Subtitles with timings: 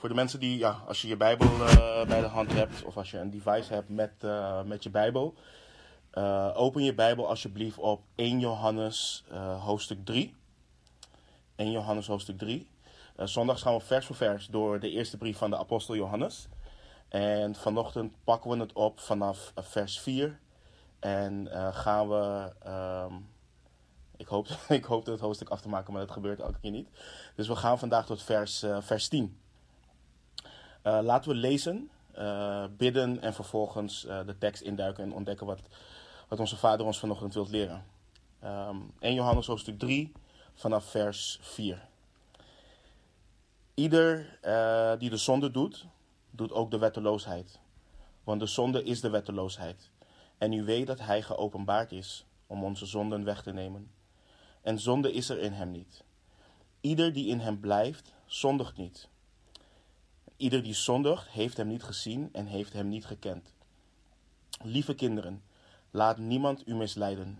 [0.00, 2.96] Voor de mensen die, ja, als je je Bijbel eh, bij de hand hebt of
[2.96, 5.34] als je een device hebt met, eh, met je Bijbel,
[6.10, 9.24] eh, open je Bijbel alsjeblieft op 1 Johannes
[9.58, 10.34] hoofdstuk 3.
[11.56, 12.68] 1 Johannes hoofdstuk 3.
[13.16, 16.48] Eh, zondags gaan we vers voor vers door de eerste brief van de apostel Johannes.
[17.08, 20.38] En vanochtend pakken we het op vanaf vers 4.
[20.98, 23.14] En gaan we, ehm,
[24.16, 26.88] ik, hoop, ik hoop het hoofdstuk af te maken, maar dat gebeurt elke keer niet.
[27.34, 29.38] Dus we gaan vandaag tot vers, vers 10.
[30.82, 35.60] Eh, laten we lezen, eh, bidden en vervolgens eh, de tekst induiken en ontdekken wat,
[36.28, 37.84] wat onze Vader ons vanochtend wilt leren.
[38.40, 40.12] Ehm 1 Johannes hoofdstuk 3
[40.54, 41.88] vanaf vers 4.
[43.74, 44.38] Ieder
[44.98, 45.86] die de zonde doet,
[46.30, 47.58] doet ook de wetteloosheid.
[48.24, 49.90] Want de zonde is de wetteloosheid.
[50.38, 53.90] En u weet dat hij geopenbaard is om onze zonden weg te nemen.
[54.62, 56.04] En zonde is er in hem niet.
[56.80, 59.08] Ieder die in hem blijft, zondigt niet.
[60.40, 63.52] Ieder die zondigt, heeft hem niet gezien en heeft hem niet gekend.
[64.62, 65.42] Lieve kinderen,
[65.90, 67.38] laat niemand u misleiden.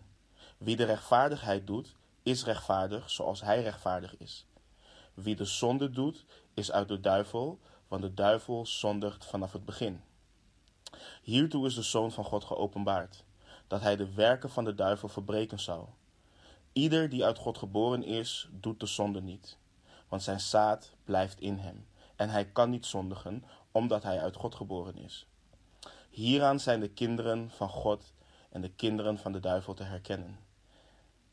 [0.59, 4.47] Wie de rechtvaardigheid doet, is rechtvaardig zoals hij rechtvaardig is.
[5.15, 10.03] Wie de zonde doet, is uit de duivel, want de duivel zondigt vanaf het begin.
[11.23, 13.25] Hiertoe is de Zoon van God geopenbaard,
[13.67, 15.87] dat hij de werken van de duivel verbreken zou.
[16.73, 19.59] Ieder die uit God geboren is, doet de zonde niet,
[20.09, 21.89] want zijn zaad blijft in hem,
[22.21, 25.27] en hij kan niet zondigen, omdat hij uit God geboren is.
[26.11, 28.13] Hieraan zijn de kinderen van God
[28.51, 30.39] en de kinderen van de duivel te herkennen.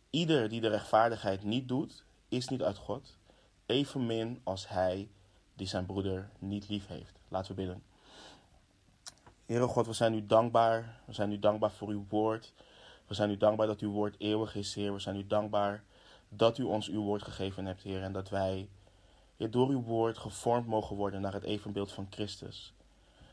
[0.09, 3.17] Ieder die de rechtvaardigheid niet doet, is niet uit God,
[3.65, 5.09] evenmin als hij
[5.55, 7.19] die zijn broeder niet lief heeft.
[7.27, 7.83] Laten we bidden.
[9.45, 10.99] Heere God, we zijn u dankbaar.
[11.05, 12.53] We zijn u dankbaar voor uw woord.
[13.07, 14.93] We zijn u dankbaar dat uw woord eeuwig is, Heer.
[14.93, 15.83] We zijn u dankbaar
[16.29, 18.03] dat u ons uw woord gegeven hebt, Heer.
[18.03, 18.69] En dat wij
[19.37, 22.73] Heer, door uw woord gevormd mogen worden naar het evenbeeld van Christus.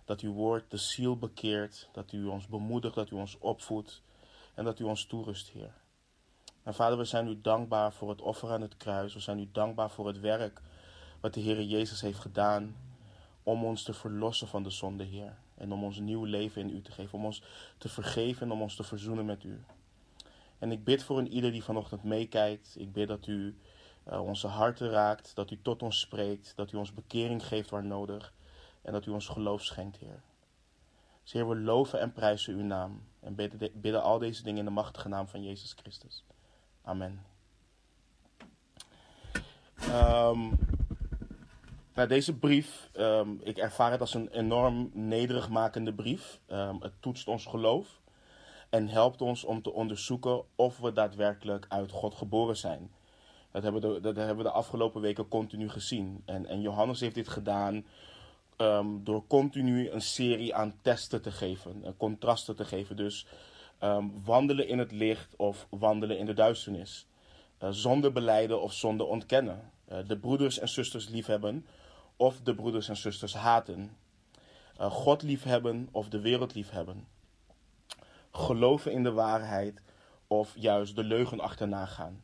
[0.04, 4.02] Dat uw woord de ziel bekeert, dat u ons bemoedigt, dat u ons opvoedt
[4.54, 5.74] en dat u ons toerust, Heer.
[6.62, 9.14] En Vader, we zijn u dankbaar voor het offer aan het kruis.
[9.14, 10.62] We zijn u dankbaar voor het werk
[11.20, 12.76] wat de Heer Jezus heeft gedaan
[13.42, 15.36] om ons te verlossen van de zonde, Heer.
[15.54, 17.42] En om ons nieuw leven in u te geven, om ons
[17.78, 19.64] te vergeven en om ons te verzoenen met u.
[20.58, 22.74] En ik bid voor een ieder die vanochtend meekijkt.
[22.78, 23.56] Ik bid dat u
[24.08, 27.84] uh, onze harten raakt, dat u tot ons spreekt, dat u ons bekering geeft waar
[27.84, 28.32] nodig
[28.82, 30.22] en dat u ons geloof schenkt, Heer.
[31.22, 34.70] Dus we loven en prijzen uw naam en bidden, bidden al deze dingen in de
[34.70, 36.24] machtige naam van Jezus Christus.
[36.82, 37.22] Amen.
[39.88, 40.58] Um,
[42.08, 46.40] deze brief, um, ik ervaar het als een enorm nederigmakende brief.
[46.48, 48.00] Um, het toetst ons geloof
[48.70, 52.90] en helpt ons om te onderzoeken of we daadwerkelijk uit God geboren zijn.
[53.54, 56.22] Dat hebben dat hebben we de afgelopen weken continu gezien.
[56.24, 57.84] En, en Johannes heeft dit gedaan
[58.56, 62.96] um, door continu een serie aan testen te geven, contrasten te geven.
[62.96, 63.26] Dus
[64.24, 67.06] wandelen in het licht of wandelen in de duisternis.
[67.62, 69.70] Uh, zonde beleiden of zonde ontkennen.
[69.92, 71.66] Uh, de broeders en zusters liefhebben
[72.16, 73.96] of de broeders en zusters haten.
[74.80, 77.06] Uh, God liefhebben of de wereld liefhebben.
[78.30, 79.82] Geloven in de waarheid
[80.26, 82.23] of juist de leugen achterna gaan.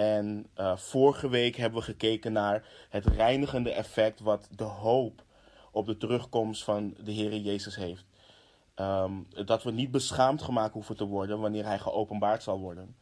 [0.00, 5.24] En uh, vorige week hebben we gekeken naar het reinigende effect wat de hoop
[5.70, 8.04] op de terugkomst van de Heer Jezus heeft.
[8.76, 12.96] Um, dat we niet beschaamd gemaakt hoeven te worden wanneer Hij geopenbaard zal worden.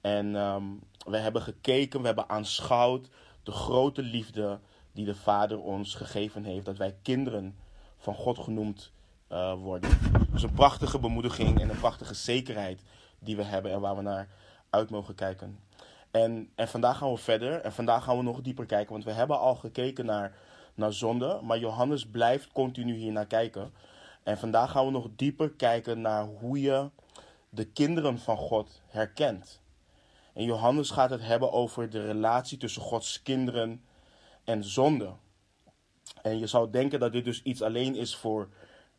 [0.00, 3.08] En um, we hebben gekeken, we hebben aanschouwd
[3.42, 4.58] de grote liefde
[4.92, 6.64] die de Vader ons gegeven heeft.
[6.64, 7.56] Dat wij kinderen
[7.96, 8.92] van God genoemd
[9.32, 9.98] uh, worden.
[10.32, 12.82] Dus een prachtige bemoediging en een prachtige zekerheid
[13.18, 14.28] die we hebben en waar we naar
[14.70, 15.65] uit mogen kijken.
[16.10, 18.92] En, en vandaag gaan we verder en vandaag gaan we nog dieper kijken.
[18.92, 20.36] Want we hebben al gekeken naar,
[20.74, 23.72] naar zonde, maar Johannes blijft continu hier naar kijken.
[24.22, 26.90] En vandaag gaan we nog dieper kijken naar hoe je
[27.48, 29.60] de kinderen van God herkent.
[30.32, 33.84] En Johannes gaat het hebben over de relatie tussen Gods kinderen
[34.44, 35.12] en zonde.
[36.22, 38.48] En je zou denken dat dit dus iets alleen is voor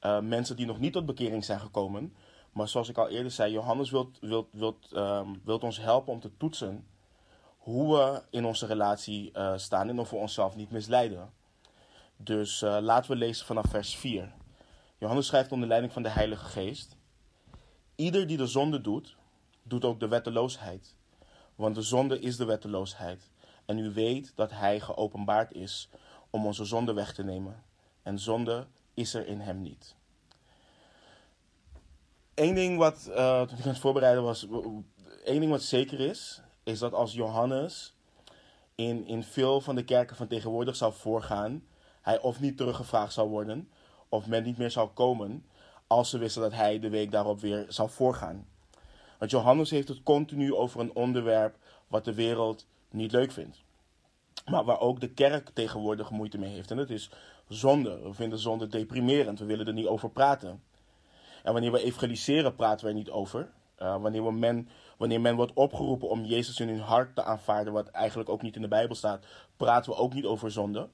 [0.02, 2.16] uh, mensen die nog niet tot bekering zijn gekomen.
[2.52, 6.20] Maar zoals ik al eerder zei, Johannes wilt, wilt, wilt, um, wilt ons helpen om
[6.20, 6.86] te toetsen
[7.68, 11.34] hoe we in onze relatie uh, staan en of we onszelf niet misleiden.
[12.18, 14.34] Dus uh, laten we lezen vanaf vers 4.
[14.98, 16.96] Johannes schrijft onder leiding van de Heilige Geest.
[17.96, 19.16] Ieder die de zonde doet,
[19.64, 20.96] doet ook de wetteloosheid.
[21.56, 23.32] Want de zonde is de wetteloosheid.
[23.66, 25.90] En u weet dat hij geopenbaard is
[26.30, 27.64] om onze zonde weg te nemen.
[28.04, 29.96] En zonde is er in hem niet.
[32.34, 34.48] Eén ding wat, uh, toen ik aan het voorbereiden was,
[35.24, 37.96] één ding wat zeker is, is dat als Johannes
[38.76, 41.64] in, in veel van de kerken van tegenwoordig zou voorgaan,
[42.02, 43.70] hij of niet teruggevraagd zou worden,
[44.10, 45.46] of men niet meer zou komen
[45.88, 48.48] als ze wisten dat hij de week daarop weer zou voorgaan.
[49.20, 53.64] Want Johannes heeft het continu over een onderwerp wat de wereld niet leuk vindt.
[54.46, 56.72] Maar waar ook de kerk tegenwoordig moeite mee heeft.
[56.72, 57.10] En dat is
[57.48, 58.02] zonde.
[58.02, 59.40] We vinden zonde deprimerend.
[59.40, 60.64] We willen er niet over praten.
[61.44, 63.50] En wanneer we evangeliseren, praten we er niet over.
[63.82, 67.74] Uh, wanneer, we men, wanneer men wordt opgeroepen om Jezus in hun hart te aanvaarden,
[67.74, 69.26] wat eigenlijk ook niet in de Bijbel staat,
[69.58, 70.90] praten we ook niet over zonde.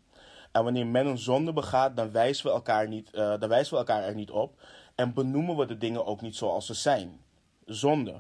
[0.52, 3.80] En wanneer men een zonde begaat, dan wijzen we elkaar, niet, uh, dan wijzen we
[3.80, 4.62] elkaar er niet op.
[4.96, 7.20] En benoemen we de dingen ook niet zoals ze zijn.
[7.66, 8.16] Zonde.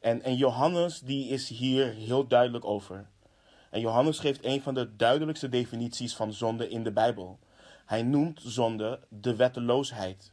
[0.00, 3.06] En, en Johannes die is hier heel duidelijk over.
[3.70, 7.38] En Johannes geeft een van de duidelijkste definities van zonde in de Bijbel.
[7.86, 10.32] Hij noemt zonde de wetteloosheid.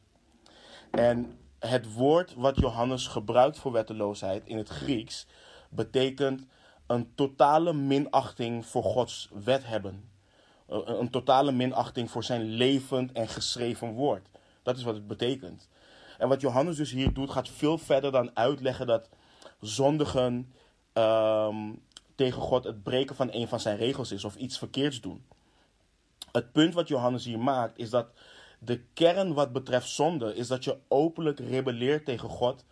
[0.91, 5.25] En het woord wat Johannes gebruikt voor wetteloosheid in het Grieks
[5.69, 6.45] betekent
[6.87, 10.09] een totale minachting voor Gods wet hebben.
[10.67, 14.27] Een totale minachting voor zijn levend en geschreven woord.
[14.63, 15.69] Dat is wat het betekent.
[16.17, 19.09] En wat Johannes dus hier doet, gaat veel verder dan uitleggen dat
[19.59, 20.53] zondigen
[20.93, 21.73] ehm,
[22.15, 25.25] tegen God het breken van een van zijn regels is of iets verkeerds doen.
[26.31, 28.07] Het punt wat Johannes hier maakt is dat
[28.59, 32.65] de kern wat betreft zonde is dat je openlijk rebelleert tegen God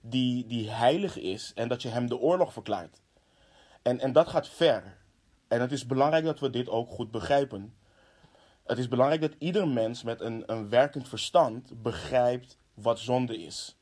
[0.00, 3.00] die, die heilig is en dat je hem de oorlog verklaart.
[3.82, 4.98] En, en dat gaat ver.
[5.48, 7.74] En het is belangrijk dat we dit ook goed begrijpen.
[8.64, 13.76] Het is belangrijk dat ieder mens met een, een werkend verstand begrijpt wat zonde is.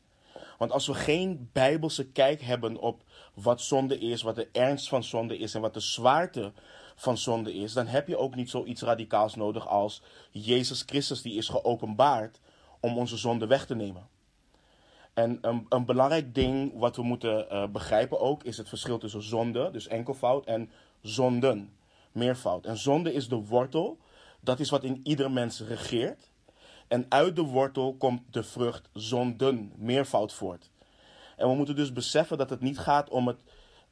[0.59, 3.03] Want als we geen bijbelse kijk hebben op
[3.35, 6.53] wat zonde is, wat de ernst van zonde is en wat de zwaarte
[6.99, 11.35] van zonde is, dan heb je ook niet zoiets radicaals nodig als Jezus Christus die
[11.35, 12.41] is geopenbaard
[12.81, 14.09] om onze zonde weg te nemen.
[15.15, 19.23] En een, een belangrijk ding wat we moeten uh, begrijpen ook is het verschil tussen
[19.23, 21.73] zonde, dus enkelvoud, en zonden,
[22.13, 22.67] meervoud.
[22.67, 23.99] En zonde is de wortel,
[24.41, 26.31] dat is wat in ieder mens regeert.
[26.89, 30.71] En uit de wortel komt de vrucht zonden, meervoud voort.
[31.37, 33.41] En we moeten dus beseffen dat het niet gaat om, het,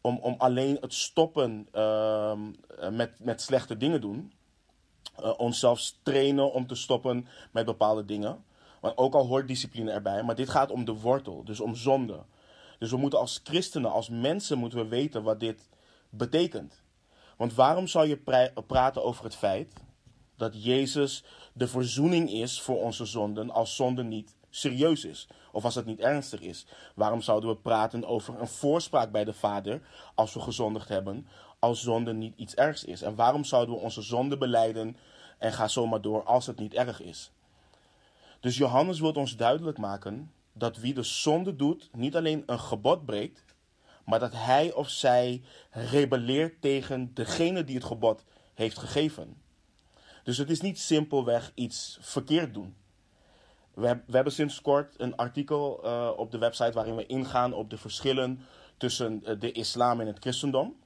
[0.07, 2.37] om, om alleen het stoppen uh,
[2.91, 4.33] met, met slechte dingen doen.
[5.21, 8.45] Uh, onszelf trainen om te stoppen met bepaalde dingen.
[8.81, 12.25] Want ook al hoort discipline erbij, maar dit gaat om de wortel, dus om zonde.
[12.79, 15.69] Dus we moeten als christenen, als mensen, moeten we weten wat dit
[16.11, 16.83] betekent.
[17.37, 19.73] Want waarom zou je praten over het feit
[20.37, 25.29] dat Jezus de verzoening is voor onze zonden als zonde niet serieus is?
[25.53, 26.67] Of als het niet ernstig is?
[26.95, 29.81] Waarom zouden we praten over een voorspraak bij de Vader
[30.15, 31.27] als we gezondigd hebben,
[31.59, 33.03] als zonde niet iets ergs is?
[33.03, 34.97] En waarom zouden we onze zonde beleiden
[35.39, 37.31] en ga zomaar door als het niet erg is?
[38.41, 43.05] Dus Johannes wil ons duidelijk maken dat wie de zonde doet, niet alleen een gebod
[43.05, 43.45] breekt,
[44.05, 48.25] maar dat hij of zij rebelleert tegen degene die het gebod
[48.55, 49.37] heeft gegeven.
[50.25, 52.75] Dus het is niet simpelweg iets verkeerd doen.
[53.77, 57.79] We, hebben sinds kort een artikel uh, op de website waarin we ingaan op de
[57.79, 58.41] verschillen
[58.77, 60.77] tussen uh, de islam en het christendom.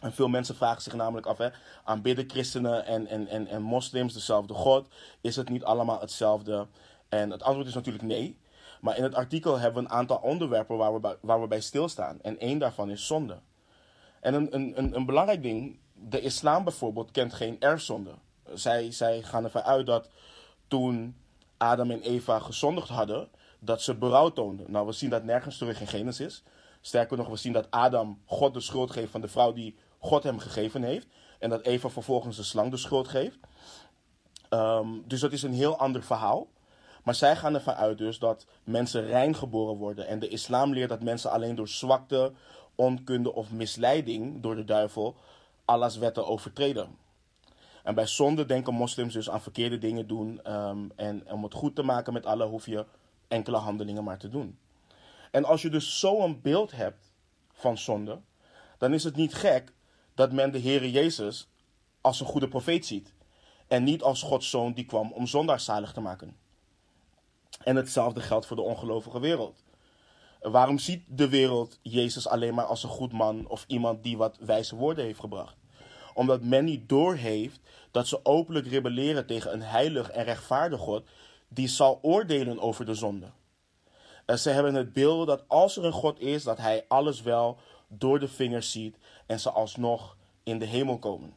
[0.00, 1.48] En veel mensen vragen zich namelijk af, hè,
[1.84, 4.88] aanbidden christenen en, en, en, en moslims dezelfde God?
[5.20, 6.66] Is het niet allemaal hetzelfde?
[7.08, 8.38] En het antwoord is natuurlijk nee.
[8.80, 11.60] Maar in het artikel hebben we een aantal onderwerpen waar we bij, waar we bij
[11.60, 12.22] stilstaan.
[12.22, 13.38] En één daarvan is zonde.
[14.20, 18.14] En een, een, een, belangrijk ding, de islam bijvoorbeeld kent geen erfzonde.
[18.54, 20.08] Zij, zij gaan ervan uit dat
[20.68, 21.19] toen
[21.60, 24.70] Adam en Eva gezondigd hadden, dat ze berouw toonden.
[24.70, 26.42] Nou, we zien dat nergens terug in Genesis.
[26.80, 30.22] Sterker nog, we zien dat Adam God de schuld geeft van de vrouw die God
[30.22, 31.06] hem gegeven heeft.
[31.38, 33.38] En dat Eva vervolgens de slang de schuld geeft.
[34.50, 36.48] Um, dus dat is een heel ander verhaal.
[37.04, 40.06] Maar zij gaan ervan uit dus dat mensen rein geboren worden.
[40.06, 42.32] En de islam leert dat mensen alleen door zwakte,
[42.74, 45.16] onkunde of misleiding door de duivel
[45.64, 46.96] Allahs wetten overtreden.
[47.82, 50.52] En bij zonde denken moslims dus aan verkeerde dingen doen.
[50.52, 52.86] Um, en om het goed te maken met Allah hoef je
[53.28, 54.58] enkele handelingen maar te doen.
[55.30, 57.12] En als je dus zo'n beeld hebt
[57.52, 58.20] van zonde,
[58.78, 59.72] dan is het niet gek
[60.14, 61.48] dat men de Heere Jezus
[62.00, 63.12] als een goede profeet ziet.
[63.66, 66.36] En niet als Gods zoon die kwam om zondaars zalig te maken.
[67.64, 69.62] En hetzelfde geldt voor de ongelovige wereld.
[70.40, 74.36] Waarom ziet de wereld Jezus alleen maar als een goed man of iemand die wat
[74.40, 75.59] wijze woorden heeft gebracht?
[76.14, 81.02] Omdat men niet doorheeft dat ze openlijk rebelleren tegen een heilig en rechtvaardig God
[81.48, 83.26] die zal oordelen over de zonde.
[84.26, 87.58] En ze hebben het beeld dat als er een God is, dat hij alles wel
[87.88, 91.34] door de vingers ziet en ze alsnog in de hemel komen.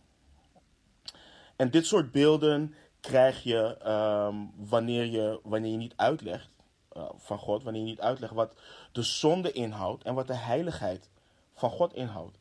[1.55, 6.49] En dit soort beelden krijg je um, wanneer, je wanneer je niet uitlegt
[6.97, 8.55] uh, van God, wanneer je niet uitlegt wat
[8.91, 11.09] de zonde inhoudt en wat de heiligheid
[11.53, 12.37] van God inhoudt.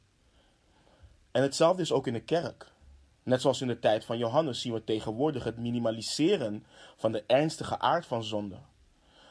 [1.33, 2.71] En hetzelfde is ook in de kerk.
[3.23, 6.65] Net zoals in de tijd van Johannes zien we tegenwoordig het minimaliseren
[6.97, 8.57] van de ernstige aard van zonde.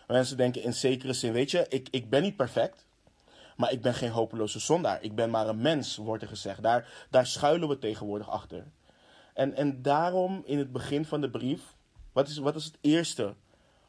[0.07, 2.85] Mensen denken in zekere zin, weet je, ik, ik ben niet perfect,
[3.57, 5.03] maar ik ben geen hopeloze zondaar.
[5.03, 6.63] Ik ben maar een mens, wordt er gezegd.
[6.63, 8.65] Daar, daar schuilen we tegenwoordig achter.
[9.33, 11.61] En, en daarom in het begin van de brief,
[12.11, 13.33] wat is, wat is het eerste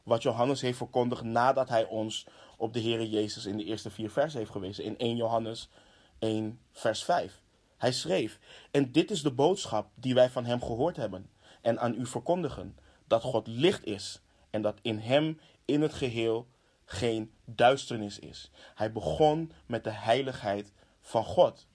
[0.02, 2.26] wat Johannes heeft verkondigd nadat hij ons
[2.57, 4.85] op de Heer Jezus in de eerste vier versen heeft gewezen?
[4.85, 5.69] In 1 Johannes
[6.19, 7.40] 1, vers 5.
[7.82, 8.38] Hij schreef:
[8.70, 12.78] En dit is de boodschap die wij van hem gehoord hebben en aan u verkondigen:
[13.06, 16.46] dat God licht is en dat in hem in het geheel
[16.84, 18.50] geen duisternis is.
[18.74, 21.66] Hij begon met de heiligheid van God.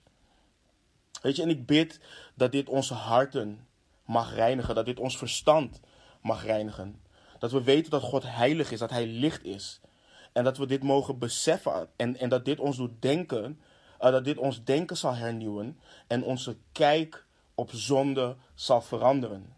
[1.22, 2.00] Weet je, en ik bid
[2.34, 3.66] dat dit onze harten
[4.04, 5.80] mag reinigen, dat dit ons verstand
[6.22, 7.02] mag reinigen.
[7.38, 9.80] Dat we weten dat God heilig is, dat Hij licht is.
[10.32, 13.60] En dat we dit mogen beseffen en, en dat dit ons doet denken,
[14.00, 19.56] uh, dat dit ons denken zal hernieuwen en onze kijk op zonde zal veranderen.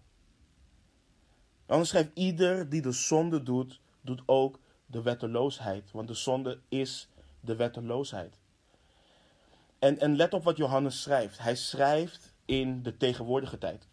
[1.67, 5.91] Anders schrijft ieder die de zonde doet, doet ook de wetteloosheid.
[5.93, 7.09] Want de zonde is
[7.41, 8.39] de wetteloosheid.
[9.79, 11.39] En, en let op wat Johannes schrijft.
[11.39, 13.89] Hij schrijft in de tegenwoordige tijd.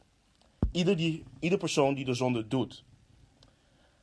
[0.71, 2.83] Ieder, die, ieder persoon die de zonde doet.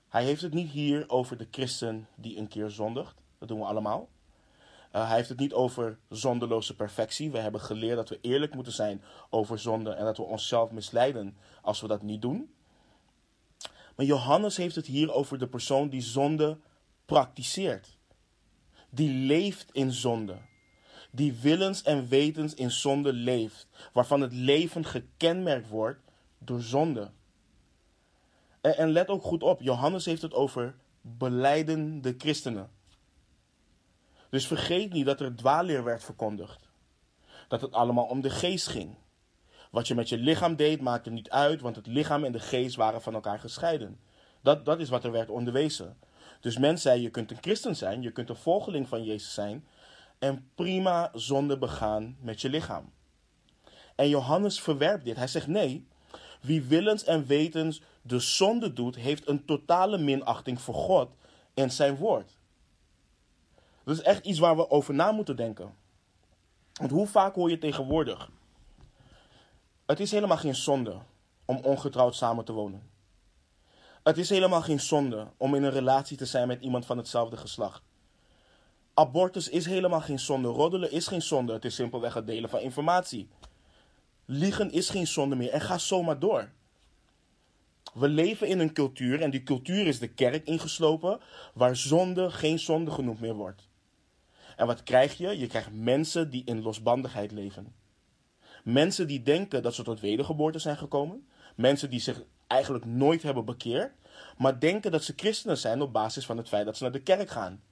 [0.08, 3.14] Hij heeft het niet hier over de christen die een keer zondigt.
[3.38, 4.08] Dat doen we allemaal.
[4.94, 7.30] Uh, hij heeft het niet over zondeloze perfectie.
[7.30, 11.36] We hebben geleerd dat we eerlijk moeten zijn over zonde en dat we onszelf misleiden
[11.62, 12.54] als we dat niet doen.
[13.96, 16.58] Maar Johannes heeft het hier over de persoon die zonde
[17.04, 17.98] praktiseert.
[18.90, 20.36] Die leeft in zonde.
[21.10, 23.66] Die willens en wetens in zonde leeft.
[23.92, 26.00] Waarvan het leven gekenmerkt wordt
[26.38, 27.10] door zonde.
[28.60, 32.70] En, en let ook goed op, Johannes heeft het over beleidende christenen.
[34.34, 36.68] Dus vergeet niet dat er dwaalleer werd verkondigd.
[37.48, 38.94] Dat het allemaal om de geest ging.
[39.70, 42.76] Wat je met je lichaam deed maakte niet uit, want het lichaam en de geest
[42.76, 44.00] waren van elkaar gescheiden.
[44.40, 45.98] Dat, dat is wat er werd onderwezen.
[46.40, 49.66] Dus men zei, je kunt een christen zijn, je kunt een volgeling van Jezus zijn
[50.18, 52.92] en prima zonde begaan met je lichaam.
[53.94, 55.16] En Johannes verwerpt dit.
[55.16, 55.86] Hij zegt nee,
[56.40, 61.10] wie willens en wetens de zonde doet, heeft een totale minachting voor God
[61.54, 62.36] en zijn woord.
[63.84, 65.74] Dat is echt iets waar we over na moeten denken.
[66.72, 68.30] Want hoe vaak hoor je tegenwoordig?
[69.86, 70.96] Het is helemaal geen zonde
[71.44, 72.90] om ongetrouwd samen te wonen.
[74.02, 77.36] Het is helemaal geen zonde om in een relatie te zijn met iemand van hetzelfde
[77.36, 77.82] geslacht.
[78.94, 80.48] Abortus is helemaal geen zonde.
[80.48, 81.52] Roddelen is geen zonde.
[81.52, 83.28] Het is simpelweg het delen van informatie.
[84.24, 85.50] Liegen is geen zonde meer.
[85.50, 86.50] En ga zomaar door.
[87.94, 91.20] We leven in een cultuur, en die cultuur is de kerk ingeslopen,
[91.54, 93.68] waar zonde geen zonde genoemd meer wordt.
[94.56, 95.38] En wat krijg je?
[95.38, 97.74] Je krijgt mensen die in losbandigheid leven.
[98.64, 101.28] Mensen die denken dat ze tot wedergeboorte zijn gekomen.
[101.56, 103.92] Mensen die zich eigenlijk nooit hebben bekeerd,
[104.36, 107.02] maar denken dat ze christenen zijn op basis van het feit dat ze naar de
[107.02, 107.62] kerk gaan.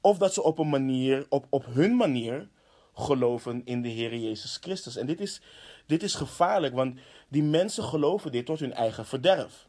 [0.00, 2.48] Of dat ze op een manier, op, op hun manier,
[2.94, 4.96] geloven in de Heer Jezus Christus.
[4.96, 5.40] En dit is,
[5.86, 9.68] dit is gevaarlijk, want die mensen geloven dit tot hun eigen verderf.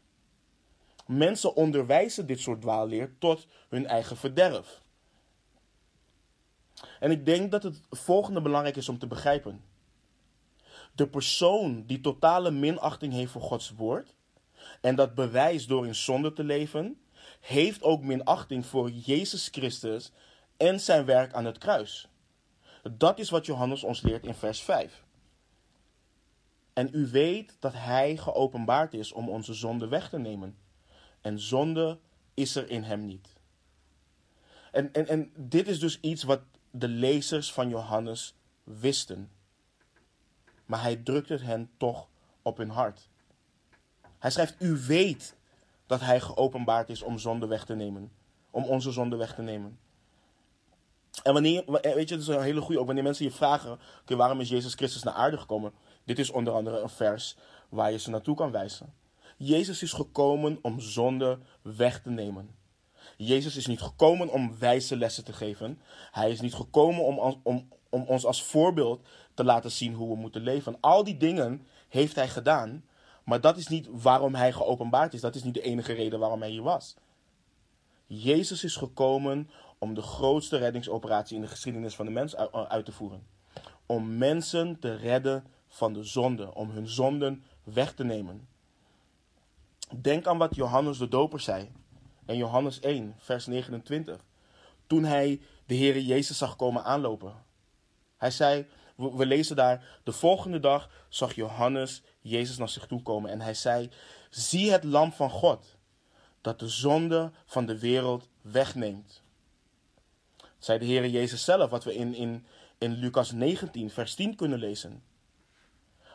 [1.06, 4.82] Mensen onderwijzen dit soort dwaalleer tot hun eigen verderf.
[7.00, 9.64] En ik denk dat het volgende belangrijk is om te begrijpen.
[10.94, 14.14] De persoon die totale minachting heeft voor Gods woord
[14.80, 17.00] en dat bewijst door in zonde te leven,
[17.40, 20.12] heeft ook minachting voor Jezus Christus
[20.56, 22.08] en zijn werk aan het kruis.
[22.96, 25.04] Dat is wat Johannes ons leert in vers 5.
[26.72, 30.56] En u weet dat hij geopenbaard is om onze zonde weg te nemen.
[31.20, 31.98] En zonde
[32.34, 33.28] is er in hem niet.
[34.72, 36.40] En, en, en dit is dus iets wat
[36.70, 38.34] de lezers van Johannes
[38.64, 39.30] wisten
[40.70, 42.08] maar hij drukt het hen toch
[42.42, 43.08] op hun hart.
[44.18, 45.36] Hij schrijft: U weet
[45.86, 48.12] dat hij geopenbaard is om zonde weg te nemen.
[48.50, 49.78] Om onze zonde weg te nemen.
[51.22, 52.86] En wanneer, eh, weet je, het is een hele goede ook.
[52.86, 55.72] Wanneer mensen je vragen: okay, waarom is Jezus Christus naar aarde gekomen?
[56.04, 57.36] Dit is onder andere een vers
[57.68, 58.94] waar je ze naartoe kan wijzen.
[59.36, 62.54] Jezus is gekomen om zonde weg te nemen.
[63.26, 65.80] Jezus is niet gekomen om wijze lessen te geven.
[66.10, 70.20] Hij is niet gekomen om, om, om ons als voorbeeld te laten zien hoe we
[70.20, 70.76] moeten leven.
[70.80, 72.84] Al die dingen heeft hij gedaan,
[73.24, 75.20] maar dat is niet waarom hij geopenbaard is.
[75.20, 76.96] Dat is niet de enige reden waarom hij hier was.
[78.06, 82.92] Jezus is gekomen om de grootste reddingsoperatie in de geschiedenis van de mens uit te
[82.92, 83.26] voeren.
[83.86, 88.48] Om mensen te redden van de zonde, om hun zonden weg te nemen.
[90.00, 91.70] Denk aan wat Johannes de Doper zei
[92.30, 94.24] in Johannes 1, vers 29.
[94.86, 97.34] Toen hij de Heere Jezus zag komen aanlopen.
[98.16, 103.30] Hij zei, We, lezen daar, de volgende dag zag Johannes Jezus naar zich toe komen
[103.30, 103.90] en hij zei,
[104.30, 105.76] zie het lam van God,
[106.40, 109.22] dat de zonde van de wereld wegneemt.
[110.58, 112.46] Zei de Heer Jezus zelf, wat we in, in,
[112.78, 115.02] in Lucas 19, vers 10 kunnen lezen.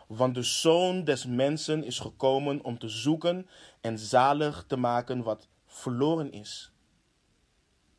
[0.08, 3.48] Want de zoon des mensen is gekomen om te zoeken
[3.82, 6.72] en zalig te maken wat verloren is.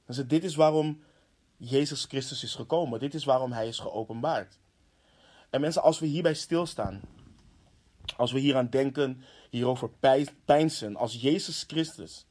[0.06, 1.02] Dus dit is waarom
[1.56, 3.00] Jezus Christus is gekomen.
[3.00, 4.59] Dit is waarom hij is geopenbaard.
[5.50, 7.00] En mensen, als we hierbij stilstaan,
[8.16, 9.90] als we hier aan denken, hierover
[10.45, 12.26] pijnsen, als Jezus Christus,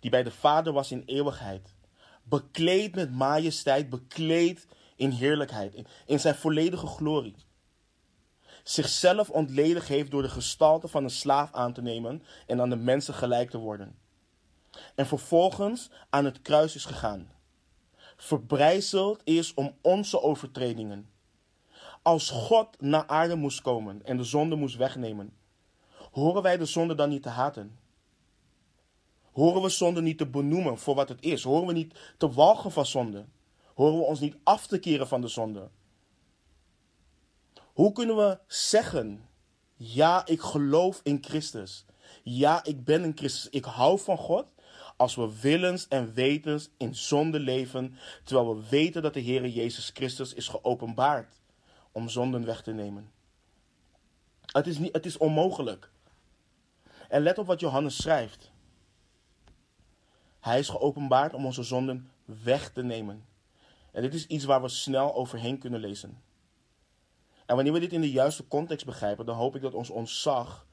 [0.00, 1.74] die bij de Vader was in eeuwigheid,
[2.22, 7.36] bekleed met majesteit, bekleed in heerlijkheid, in, in zijn volledige glorie,
[8.62, 12.76] zichzelf ontledig heeft door de gestalte van een slaaf aan te nemen en aan de
[12.76, 13.98] mensen gelijk te worden.
[14.94, 17.30] En vervolgens aan het kruis is gegaan.
[18.16, 21.10] Verbrijzeld is om onze overtredingen.
[22.02, 25.36] Als God naar aarde moest komen en de zonde moest wegnemen,
[26.12, 27.78] horen wij de zonde dan niet te haten?
[29.32, 31.42] Horen we zonde niet te benoemen voor wat het is?
[31.42, 33.24] Horen we niet te walgen van zonde?
[33.74, 35.68] Horen we ons niet af te keren van de zonde?
[37.72, 39.28] Hoe kunnen we zeggen:
[39.76, 41.84] Ja, ik geloof in Christus.
[42.22, 43.50] Ja, ik ben een Christus.
[43.50, 44.46] Ik hou van God.
[44.96, 49.90] Als we willens en wetens in zonde leven, terwijl we weten dat de Heer Jezus
[49.94, 51.40] Christus is geopenbaard
[51.92, 53.12] om zonden weg te nemen.
[54.46, 55.90] Het is, niet, het is onmogelijk.
[57.08, 58.52] En let op wat Johannes schrijft.
[60.40, 63.24] Hij is geopenbaard om onze zonden weg te nemen.
[63.92, 66.22] En dit is iets waar we snel overheen kunnen lezen.
[67.46, 70.66] En wanneer we dit in de juiste context begrijpen, dan hoop ik dat ons ontzag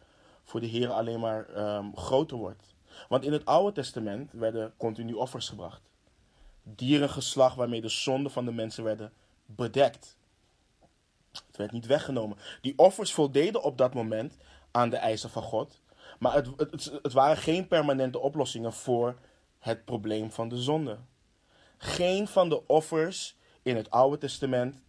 [0.43, 2.70] voor de Heer alleen maar um, groter wordt.
[3.09, 5.81] Want in het Oude Testament werden continu offers gebracht.
[6.63, 9.13] Dierengeslag waarmee de zonden van de mensen werden
[9.45, 10.17] bedekt.
[11.31, 12.37] Het werd niet weggenomen.
[12.61, 14.37] Die offers voldeden op dat moment
[14.71, 15.81] aan de eisen van God.
[16.19, 19.15] Maar het, het, het waren geen permanente oplossingen voor
[19.59, 20.97] het probleem van de zonde.
[21.77, 24.81] Geen van de offers in het Oude Testament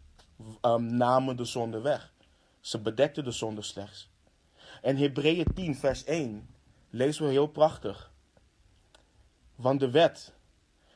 [0.62, 2.12] um, namen de zonde weg.
[2.61, 4.11] Ze bedekten de zonde slechts.
[4.83, 6.52] En Hebreeën 10, vers 1
[6.92, 8.12] lezen we heel prachtig.
[9.55, 10.33] Want de wet,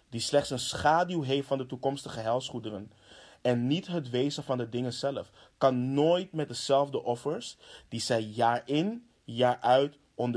[0.08, 2.92] die slechts een schaduw heeft van de toekomstige helsgoederen
[3.40, 7.56] en niet het wezen van de dingen zelf, kan nooit met dezelfde offers
[7.88, 10.36] die zij jaar in, jaar uit uh,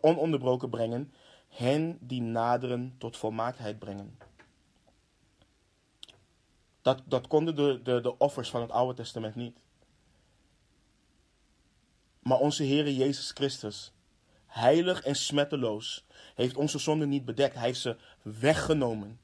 [0.00, 1.12] ononderbroken brengen,
[1.48, 4.18] hen die naderen tot volmaaktheid brengen.
[6.82, 9.58] Dat, dat konden de, de, de offers van het Oude Testament niet.
[12.18, 13.92] Maar onze Heer Jezus Christus,
[14.48, 17.54] heilig en smetteloos, heeft onze zonden niet bedekt.
[17.54, 19.20] Hij heeft ze weggenomen.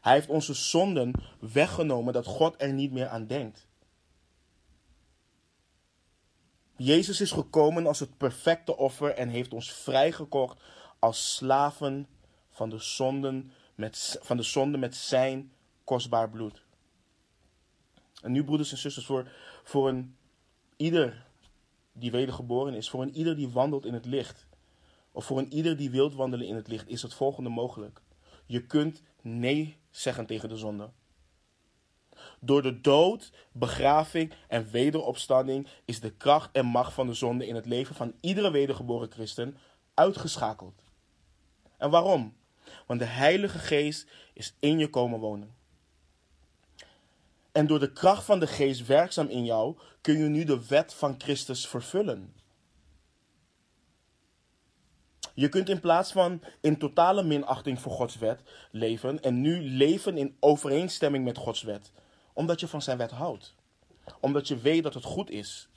[0.00, 3.68] Hij heeft onze zonden weggenomen dat God er niet meer aan denkt.
[6.76, 10.60] Jezus is gekomen als het perfecte offer en heeft ons vrijgekocht
[10.98, 12.08] als slaven
[12.50, 15.52] van de zonden met, van de zonde met zijn
[15.84, 16.62] kostbaar bloed.
[18.22, 19.32] En nu, broeders en zusters, voor,
[19.62, 20.16] voor een
[20.76, 21.26] ieder
[22.00, 24.46] die wedergeboren is, voor een ieder die wandelt in het licht,
[25.12, 28.02] of voor een ieder die wilt wandelen in het licht, is het volgende mogelijk.
[28.46, 30.90] Je kunt nee zeggen tegen de zonde.
[32.40, 37.54] Door de dood, begraving en wederopstanding is de kracht en macht van de zonde in
[37.54, 39.56] het leven van iedere wedergeboren christen
[39.94, 40.84] uitgeschakeld.
[41.76, 42.36] En waarom?
[42.86, 45.54] Want de Heilige Geest is in je komen wonen.
[47.52, 50.94] En door de kracht van de geest werkzaam in jou kun je nu de wet
[50.94, 52.34] van Christus vervullen.
[55.34, 60.16] Je kunt in plaats van in totale minachting voor Gods wet leven en nu leven
[60.16, 61.92] in overeenstemming met Gods wet,
[62.32, 63.54] omdat je van zijn wet houdt.
[64.20, 65.68] Omdat je weet dat het goed is.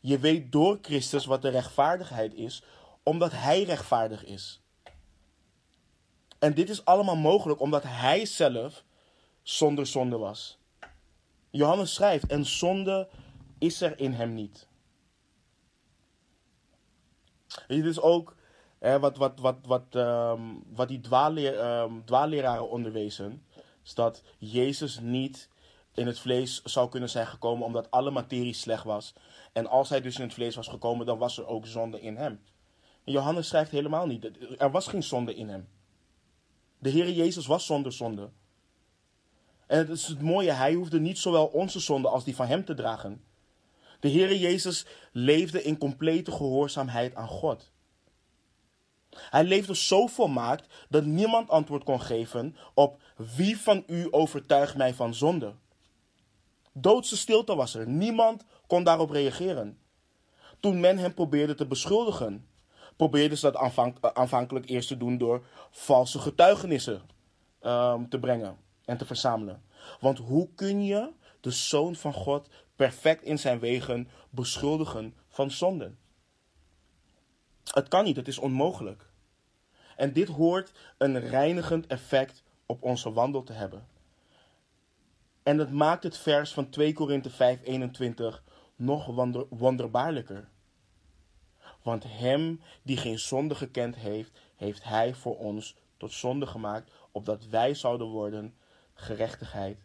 [0.00, 2.62] Je weet door Christus wat de rechtvaardigheid is,
[3.02, 4.60] omdat Hij rechtvaardig is.
[6.38, 8.84] En dit is allemaal mogelijk omdat Hij zelf
[9.50, 10.58] zonder zonde was.
[11.50, 13.08] Johannes schrijft, en zonde
[13.58, 14.68] is er in hem niet.
[17.66, 18.36] Dit is ook
[18.78, 23.44] wat, wat, wat, wat, um, wat die dwaalleer, um, dwaalleraren onderwezen.
[23.84, 25.48] Is dat Jezus niet
[25.94, 29.14] in het vlees zou kunnen zijn gekomen omdat alle materie slecht was.
[29.52, 32.16] En als hij dus in het vlees was gekomen, dan was er ook zonde in
[32.16, 32.40] hem.
[33.04, 34.30] En Johannes schrijft helemaal niet.
[34.58, 35.68] Er was geen zonde in hem.
[36.78, 38.30] De Heer Jezus was zonder zonde.
[39.70, 42.64] En het is het mooie, hij hoefde niet zowel onze zonde als die van hem
[42.64, 43.24] te dragen.
[44.00, 47.70] De Heere Jezus leefde in complete gehoorzaamheid aan God.
[49.10, 53.00] Hij leefde zo volmaakt dat niemand antwoord kon geven op
[53.36, 55.54] wie van u overtuigt mij van zonde.
[56.72, 57.88] Doodse stilte was er.
[57.88, 59.78] Niemand kon daarop reageren.
[60.60, 62.46] Toen men hem probeerde te beschuldigen,
[62.96, 67.02] probeerden ze dat aanvankelijk eerst te doen door valse getuigenissen
[67.62, 69.62] um, te brengen en te verzamelen.
[70.00, 75.98] Want hoe kun je de zoon van God perfect in zijn wegen beschuldigen van zonden?
[77.64, 79.10] Het kan niet, het is onmogelijk.
[79.96, 83.86] En dit hoort een reinigend effect op onze wandel te hebben.
[85.42, 88.42] En het maakt het vers van 2 Korinthe 5:21
[88.76, 90.48] nog wonder, wonderbaarlijker.
[91.82, 97.46] Want hem die geen zonde gekend heeft, heeft hij voor ons tot zonde gemaakt, opdat
[97.46, 98.54] wij zouden worden
[99.00, 99.78] gerechtigheid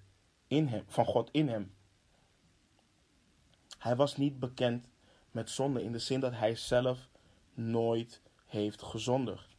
[0.48, 1.74] in hem, van God in hem.
[3.78, 4.88] Hij was niet bekend
[5.32, 7.10] met zonde in de zin dat hij zelf
[7.54, 9.56] nooit heeft gezondigd.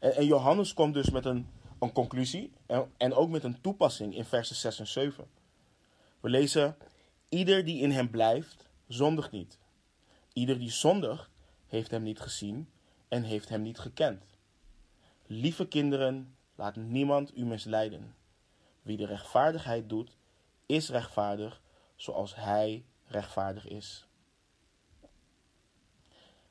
[0.00, 1.46] En, en Johannes komt dus met een,
[1.78, 5.28] een conclusie en, en ook met een toepassing in versen 6 en 7.
[6.20, 6.76] We lezen,
[7.28, 9.58] ieder die in hem blijft, zondigt niet.
[10.32, 11.30] Ieder die zondigt,
[11.66, 12.68] heeft hem niet gezien
[13.08, 14.24] en heeft hem niet gekend.
[15.26, 18.14] Lieve kinderen, laat niemand u misleiden.
[18.82, 20.16] Wie de rechtvaardigheid doet,
[20.66, 21.62] is rechtvaardig
[21.96, 24.06] zoals hij rechtvaardig is.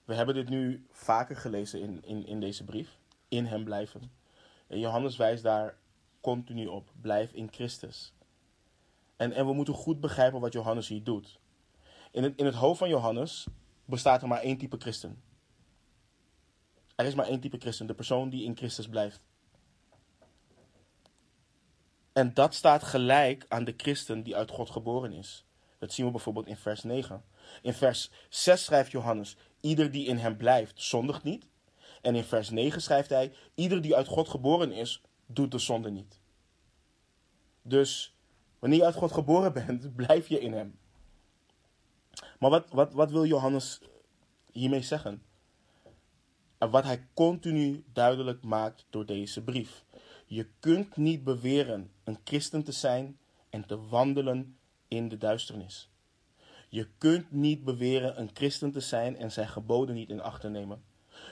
[0.05, 2.97] We hebben dit nu vaker gelezen in, in, in deze brief.
[3.27, 4.11] In hem blijven.
[4.67, 5.77] En Johannes wijst daar
[6.21, 6.91] continu op.
[7.01, 8.13] Blijf in Christus.
[9.15, 11.39] En, en we moeten goed begrijpen wat Johannes hier doet.
[12.11, 13.47] In het, in het hoofd van Johannes
[13.85, 15.21] bestaat er maar één type christen.
[16.95, 19.21] Er is maar één type christen, de persoon die in Christus blijft.
[22.15, 25.45] En dat staat gelijk aan de christen die uit God geboren is.
[25.79, 27.23] Dat zien we bijvoorbeeld in vers 9.
[27.61, 31.47] In vers 6 schrijft Johannes: Ieder die in hem blijft, zondigt niet.
[32.01, 35.91] En in vers 9 schrijft hij: Ieder die uit God geboren is, doet de zonde
[35.91, 36.19] niet.
[37.61, 38.15] Dus
[38.59, 40.79] wanneer je uit God geboren bent, blijf je in hem.
[42.39, 43.81] Maar wat, wat, wat wil Johannes
[44.51, 45.23] hiermee zeggen?
[46.57, 49.84] En wat hij continu duidelijk maakt door deze brief.
[50.25, 53.17] Je kunt niet beweren een christen te zijn
[53.49, 54.57] en te wandelen
[54.87, 55.89] in de duisternis.
[56.69, 60.49] Je kunt niet beweren een christen te zijn en zijn geboden niet in acht te
[60.49, 60.83] nemen.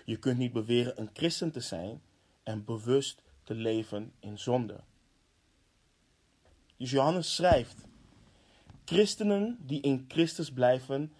[0.05, 2.01] Je kunt niet beweren een christen te zijn
[2.43, 4.79] en bewust te leven in zonde.
[6.77, 7.87] Dus Johannes schrijft:
[8.85, 11.13] Christenen die in Christus blijven,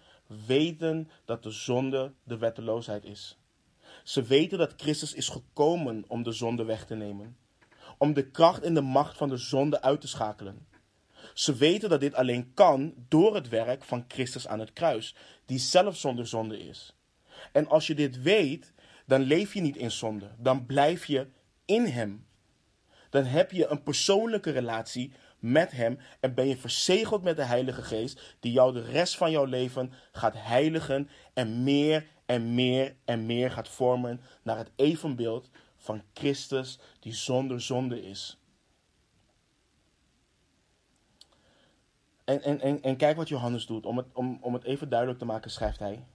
[0.46, 3.38] weten dat de zonde de wetteloosheid is.
[4.04, 7.36] Ze weten dat Christus is gekomen om de zonde weg te nemen,
[7.98, 10.66] om de kracht en de macht van de zonde uit te schakelen.
[11.34, 15.14] Ze weten dat dit alleen kan door het werk van Christus aan het kruis,
[15.46, 16.96] die zelf zonder zonde is.
[17.52, 18.72] En als je dit weet,
[19.06, 21.26] dan leef je niet in zonde, dan blijf je
[21.64, 22.26] in Hem.
[23.10, 27.82] Dan heb je een persoonlijke relatie met Hem en ben je verzegeld met de Heilige
[27.82, 33.26] Geest, die jou de rest van jouw leven gaat heiligen en meer en meer en
[33.26, 35.50] meer gaat vormen naar het evenbeeld
[35.84, 38.38] van Christus die zonder zonde is.
[42.24, 43.86] En, en, en, en kijk wat Johannes doet.
[43.86, 46.06] Om het, om, om het even duidelijk te maken, schrijft hij: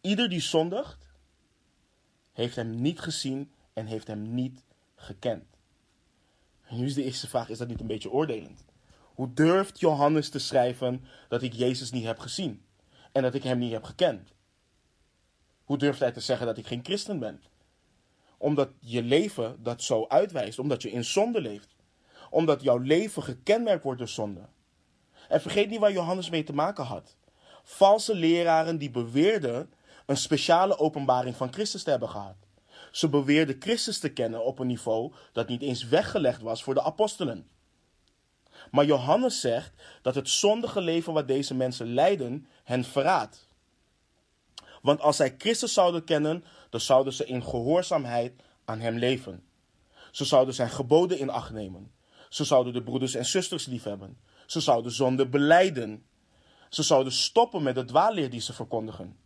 [0.00, 1.08] Ieder die zondigt,
[2.32, 5.44] heeft hem niet gezien en heeft hem niet gekend.
[6.62, 8.64] En nu is de eerste vraag: is dat niet een beetje oordelend?
[9.14, 12.64] Hoe durft Johannes te schrijven dat ik Jezus niet heb gezien
[13.12, 14.32] en dat ik hem niet heb gekend?
[15.64, 17.42] Hoe durft hij te zeggen dat ik geen christen ben?
[18.42, 21.76] Omdat je leven dat zo uitwijst, omdat je in zonde leeft,
[22.30, 24.40] omdat jouw leven gekenmerkt wordt door zonde.
[25.28, 27.16] En vergeet niet waar Johannes mee te maken had.
[27.62, 29.72] Valse leraren die beweerden
[30.06, 32.36] een speciale openbaring van Christus te hebben gehad.
[32.90, 36.82] Ze beweerden Christus te kennen op een niveau dat niet eens weggelegd was voor de
[36.82, 37.48] apostelen.
[38.70, 43.48] Maar Johannes zegt dat het zondige leven wat deze mensen leiden hen verraadt.
[44.82, 49.44] Want als zij Christus zouden kennen, dan zouden ze in gehoorzaamheid aan hem leven.
[50.10, 51.92] Ze zouden zijn geboden in acht nemen.
[52.28, 54.18] Ze zouden de broeders en zusters liefhebben.
[54.46, 56.06] Ze zouden zonde beleiden.
[56.68, 59.16] Ze zouden stoppen met de dwaalleer die ze verkondigen.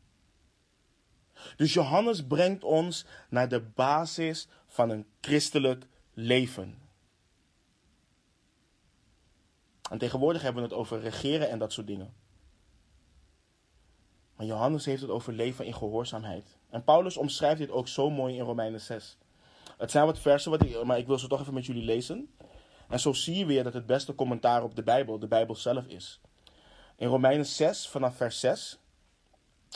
[1.56, 6.78] Dus Johannes brengt ons naar de basis van een christelijk leven.
[9.90, 12.14] En tegenwoordig hebben we het over regeren en dat soort dingen.
[14.36, 16.56] Maar Johannes heeft het over leven in gehoorzaamheid.
[16.70, 19.18] En Paulus omschrijft dit ook zo mooi in Romeinen 6.
[19.78, 22.34] Het zijn wat versen, wat maar ik wil ze toch even met jullie lezen.
[22.88, 25.86] En zo zie je weer dat het beste commentaar op de Bijbel de Bijbel zelf
[25.86, 26.20] is.
[26.96, 28.78] In Romeinen 6, vanaf vers 6,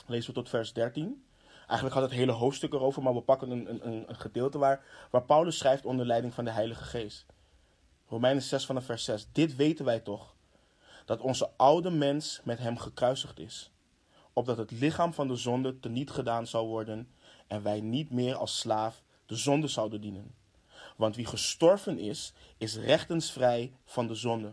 [0.07, 1.25] lezen we tot vers 13.
[1.59, 5.23] Eigenlijk gaat het hele hoofdstuk erover, maar we pakken een, een, een gedeelte waar, waar
[5.23, 7.27] Paulus schrijft onder leiding van de Heilige Geest.
[8.09, 9.27] Romeinen 6 vanaf vers 6.
[9.33, 10.35] Dit weten wij toch,
[11.05, 13.71] dat onze oude mens met hem gekruisigd is,
[14.41, 17.09] opdat het lichaam van de zonde teniet gedaan zou worden
[17.47, 20.35] en wij niet meer als slaaf de zonde zouden dienen.
[20.97, 24.53] Want wie gestorven is, is rechtensvrij van de zonde.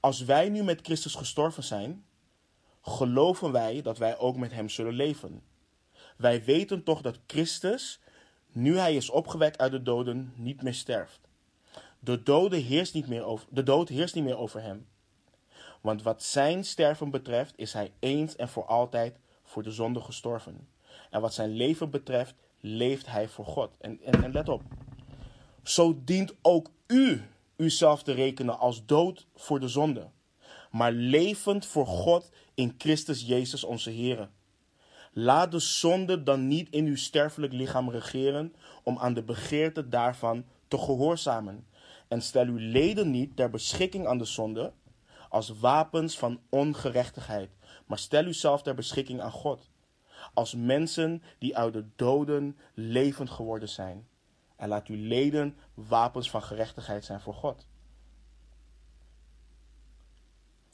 [0.00, 2.04] Als wij nu met Christus gestorven zijn,
[2.82, 5.42] geloven wij dat wij ook met hem zullen leven.
[6.16, 8.00] Wij weten toch dat Christus,
[8.52, 11.20] nu hij is opgewekt uit de doden, niet meer sterft.
[11.98, 14.86] De, dode heerst niet meer over, de dood heerst niet meer over hem.
[15.86, 20.68] Want wat zijn sterven betreft, is hij eens en voor altijd voor de zonde gestorven.
[21.10, 23.76] En wat zijn leven betreft, leeft hij voor God.
[23.80, 24.62] En, en, en let op.
[25.62, 27.22] Zo dient ook u
[27.56, 30.06] uzelf te rekenen als dood voor de zonde,
[30.70, 34.28] maar levend voor God in Christus Jezus onze Heer.
[35.12, 40.44] Laat de zonde dan niet in uw sterfelijk lichaam regeren om aan de begeerte daarvan
[40.68, 41.66] te gehoorzamen.
[42.08, 44.72] En stel uw leden niet ter beschikking aan de zonde
[45.28, 47.50] als wapens van ongerechtigheid,
[47.86, 49.70] maar stel uzelf ter beschikking aan God
[50.34, 54.08] als mensen die uit de doden levend geworden zijn.
[54.56, 57.66] En laat uw leden wapens van gerechtigheid zijn voor God.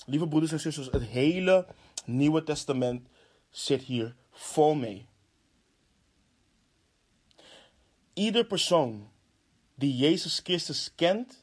[0.06, 1.66] Lieve broeders en zusters, het hele
[2.04, 3.08] Nieuwe Testament
[3.50, 5.06] zit hier vol mee.
[8.12, 9.10] Ieder persoon
[9.74, 11.41] die Jezus Christus kent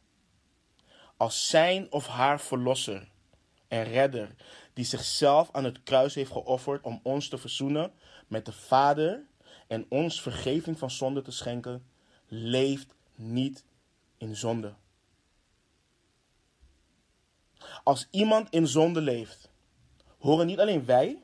[1.20, 3.10] als zijn of haar verlosser
[3.68, 4.36] en redder,
[4.74, 7.92] die zichzelf aan het kruis heeft geofferd om ons te verzoenen
[8.28, 9.26] met de Vader
[9.68, 11.86] en ons vergeving van zonde te schenken,
[12.28, 13.66] leeft niet
[14.18, 14.74] in zonde.
[17.84, 19.52] Als iemand in zonde leeft,
[20.20, 21.24] horen niet alleen wij,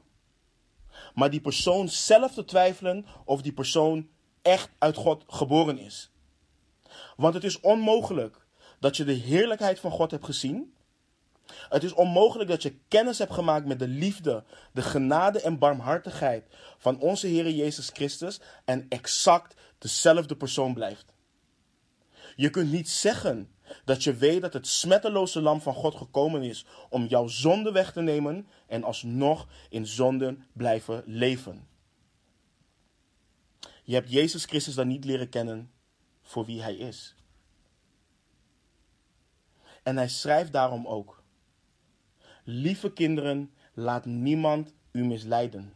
[1.14, 4.10] maar die persoon zelf te twijfelen of die persoon
[4.42, 6.12] echt uit God geboren is.
[7.16, 8.45] Want het is onmogelijk
[8.86, 10.74] dat je de heerlijkheid van God hebt gezien.
[11.70, 14.44] Het is onmogelijk dat je kennis hebt gemaakt met de liefde,
[14.74, 16.46] de genade en barmhartigheid
[16.78, 21.14] van onze Heer Jezus Christus en exact dezelfde persoon blijft.
[22.36, 23.52] Je kunt niet zeggen
[23.86, 27.92] dat je weet dat het smetteloze lam van God gekomen is om jouw zonde weg
[27.92, 31.68] te nemen en alsnog in zonden blijven leven.
[33.84, 35.72] Je hebt Jezus Christus dan niet leren kennen
[36.22, 37.15] voor wie hij is.
[39.86, 41.24] En hij schrijft daarom ook:
[42.44, 45.74] Lieve kinderen, laat niemand u misleiden.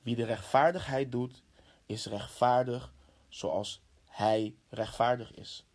[0.00, 1.42] Wie de rechtvaardigheid doet,
[1.86, 2.92] is rechtvaardig
[3.28, 5.66] zoals hij rechtvaardig is.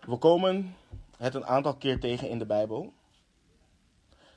[0.00, 0.76] We komen
[1.16, 2.92] het een aantal keer tegen in de Bijbel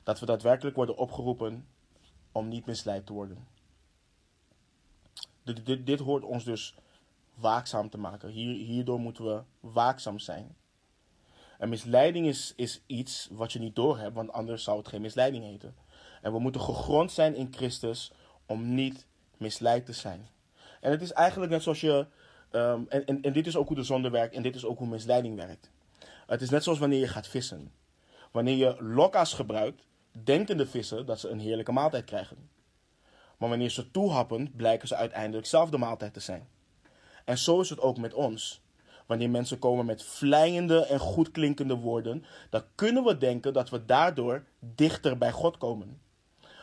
[0.02, 1.68] dat we daadwerkelijk worden opgeroepen
[2.32, 3.48] om niet misleid te worden.
[5.42, 6.74] Dit, dit, dit hoort ons dus
[7.36, 8.28] waakzaam te maken.
[8.28, 10.56] Hier, hierdoor moeten we waakzaam zijn.
[11.58, 15.44] En misleiding is, is iets wat je niet doorhebt, want anders zou het geen misleiding
[15.44, 15.74] heten.
[16.22, 18.12] En we moeten gegrond zijn in Christus
[18.46, 20.28] om niet misleid te zijn.
[20.80, 22.06] En het is eigenlijk net zoals je.
[22.52, 24.78] Um, en, en, en dit is ook hoe de zonde werkt en dit is ook
[24.78, 25.70] hoe misleiding werkt.
[26.26, 27.72] Het is net zoals wanneer je gaat vissen.
[28.30, 32.48] Wanneer je lokka's gebruikt, denken de vissen dat ze een heerlijke maaltijd krijgen.
[33.36, 36.48] Maar wanneer ze toehappen, blijken ze uiteindelijk zelf de maaltijd te zijn.
[37.26, 38.60] En zo is het ook met ons.
[39.06, 44.44] Wanneer mensen komen met vlijende en goedklinkende woorden, dan kunnen we denken dat we daardoor
[44.58, 46.00] dichter bij God komen.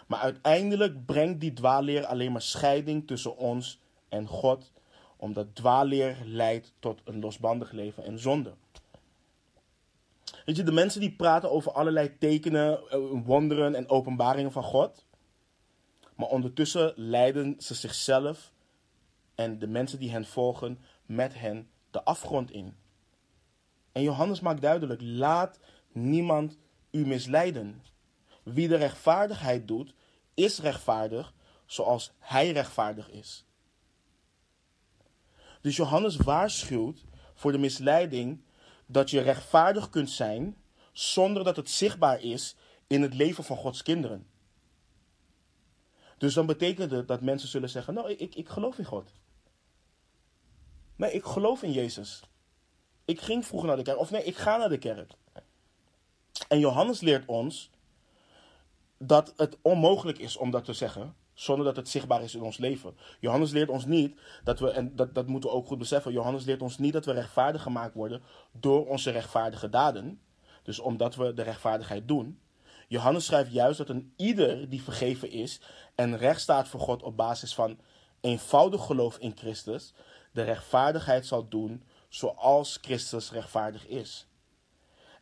[0.07, 4.71] Maar uiteindelijk brengt die dwaalleer alleen maar scheiding tussen ons en God,
[5.17, 8.53] omdat dwaalleer leidt tot een losbandig leven en zonde.
[10.45, 15.05] Weet je, de mensen die praten over allerlei tekenen, eh, wonderen en openbaringen van God,
[16.15, 18.52] maar ondertussen leiden ze zichzelf
[19.35, 22.75] en de mensen die hen volgen met hen de afgrond in.
[23.91, 25.59] En Johannes maakt duidelijk: laat
[25.91, 26.57] niemand
[26.91, 27.83] u misleiden.
[28.43, 29.93] Wie de rechtvaardigheid doet,
[30.33, 31.33] is rechtvaardig
[31.65, 33.45] zoals hij rechtvaardig is.
[35.61, 38.43] Dus Johannes waarschuwt voor de misleiding
[38.85, 40.57] dat je rechtvaardig kunt zijn
[40.91, 42.55] zonder dat het zichtbaar is
[42.87, 44.27] in het leven van Gods kinderen.
[46.17, 49.13] Dus dan betekent het dat mensen zullen zeggen: Nou, ik, ik geloof in God.
[51.03, 52.21] Nee, ik geloof in Jezus.
[53.05, 53.99] Ik ging vroeger naar de kerk.
[53.99, 55.11] Of nee, ik ga naar de kerk.
[56.47, 57.69] En Johannes leert ons
[58.97, 62.57] dat het onmogelijk is om dat te zeggen zonder dat het zichtbaar is in ons
[62.57, 62.97] leven.
[63.19, 66.45] Johannes leert ons niet dat we, en dat, dat moeten we ook goed beseffen, Johannes
[66.45, 70.21] leert ons niet dat we rechtvaardig gemaakt worden door onze rechtvaardige daden.
[70.63, 72.39] Dus omdat we de rechtvaardigheid doen.
[72.87, 75.61] Johannes schrijft juist dat een ieder die vergeven is
[75.95, 77.79] en recht staat voor God op basis van
[78.23, 79.93] eenvoudig geloof in Christus,
[80.33, 84.27] de rechtvaardigheid zal doen zoals Christus rechtvaardig is.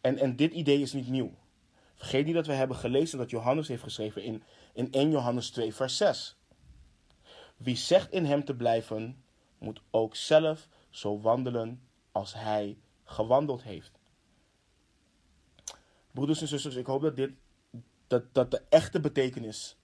[0.01, 1.33] En, en dit idee is niet nieuw.
[1.95, 4.43] Vergeet niet dat we hebben gelezen dat Johannes heeft geschreven in,
[4.73, 6.35] in 1 Johannes 2, vers 6.
[7.57, 9.23] Wie zegt in hem te blijven,
[9.57, 13.91] moet ook zelf zo wandelen als hij gewandeld heeft.
[16.11, 17.31] Broeders en zusters, ik hoop dat dit
[18.11, 19.77] dat, dat de echte betekenis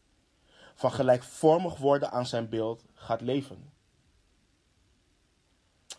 [0.75, 3.71] van gelijkvormig worden aan zijn beeld gaat leven.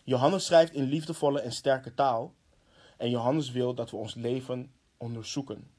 [0.09, 2.33] Johannes schrijft in liefdevolle en sterke taal
[2.97, 5.71] en Johannes wil dat we ons leven onderzoeken.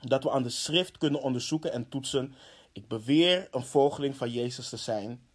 [0.00, 2.34] Dat we aan de schrift kunnen onderzoeken en toetsen.
[2.72, 5.26] Ik beweer een volgeling van Jezus te zijn,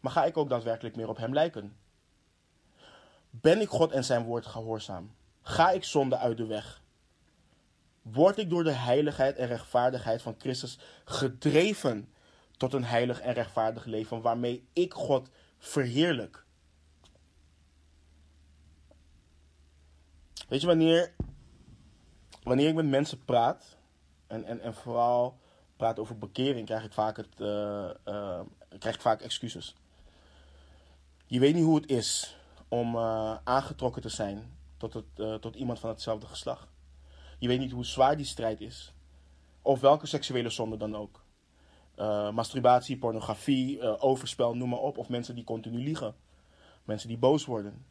[0.00, 1.76] maar ga ik ook daadwerkelijk meer op hem lijken?
[3.30, 5.14] Ben ik God en zijn woord gehoorzaam?
[5.42, 6.82] Ga ik zonde uit de weg?
[8.02, 12.12] Word ik door de heiligheid en rechtvaardigheid van Christus gedreven
[12.56, 16.44] tot een heilig en rechtvaardig leven waarmee ik God verheerlijk?
[20.52, 21.12] Weet je, wanneer,
[22.42, 23.76] wanneer ik met mensen praat,
[24.26, 25.38] en, en, en vooral
[25.76, 27.90] praat over bekering, krijg ik vaak, het, uh,
[28.78, 29.74] krijg ik vaak excuses.
[31.26, 32.36] Je weet niet hoe het is
[32.68, 36.68] om uh, aangetrokken te zijn tot, het, tot iemand van hetzelfde geslacht.
[37.38, 38.94] Je weet niet hoe zwaar die strijd is.
[39.62, 41.24] Of welke seksuele zonde dan ook.
[42.34, 44.98] masturbatie, pornografie, overspel, noem maar op.
[44.98, 46.14] Of mensen die continu liegen.
[46.84, 47.84] Mensen die boos worden.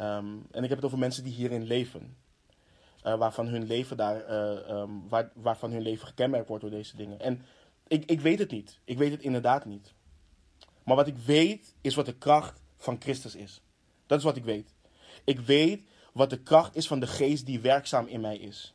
[0.00, 2.16] Um, en ik heb het over mensen die hierin leven.
[3.04, 6.96] Uh, waarvan hun leven daar, uh, um, waar, waarvan hun leven gekenmerkt wordt door deze
[6.96, 7.20] dingen.
[7.20, 7.42] En
[7.86, 8.80] ik, ik weet het niet.
[8.84, 9.94] Ik weet het inderdaad niet.
[10.84, 13.60] Maar wat ik weet is wat de kracht van Christus is.
[14.06, 14.74] Dat is wat ik weet.
[15.24, 15.82] Ik weet
[16.12, 18.74] wat de kracht is van de geest die werkzaam in mij is.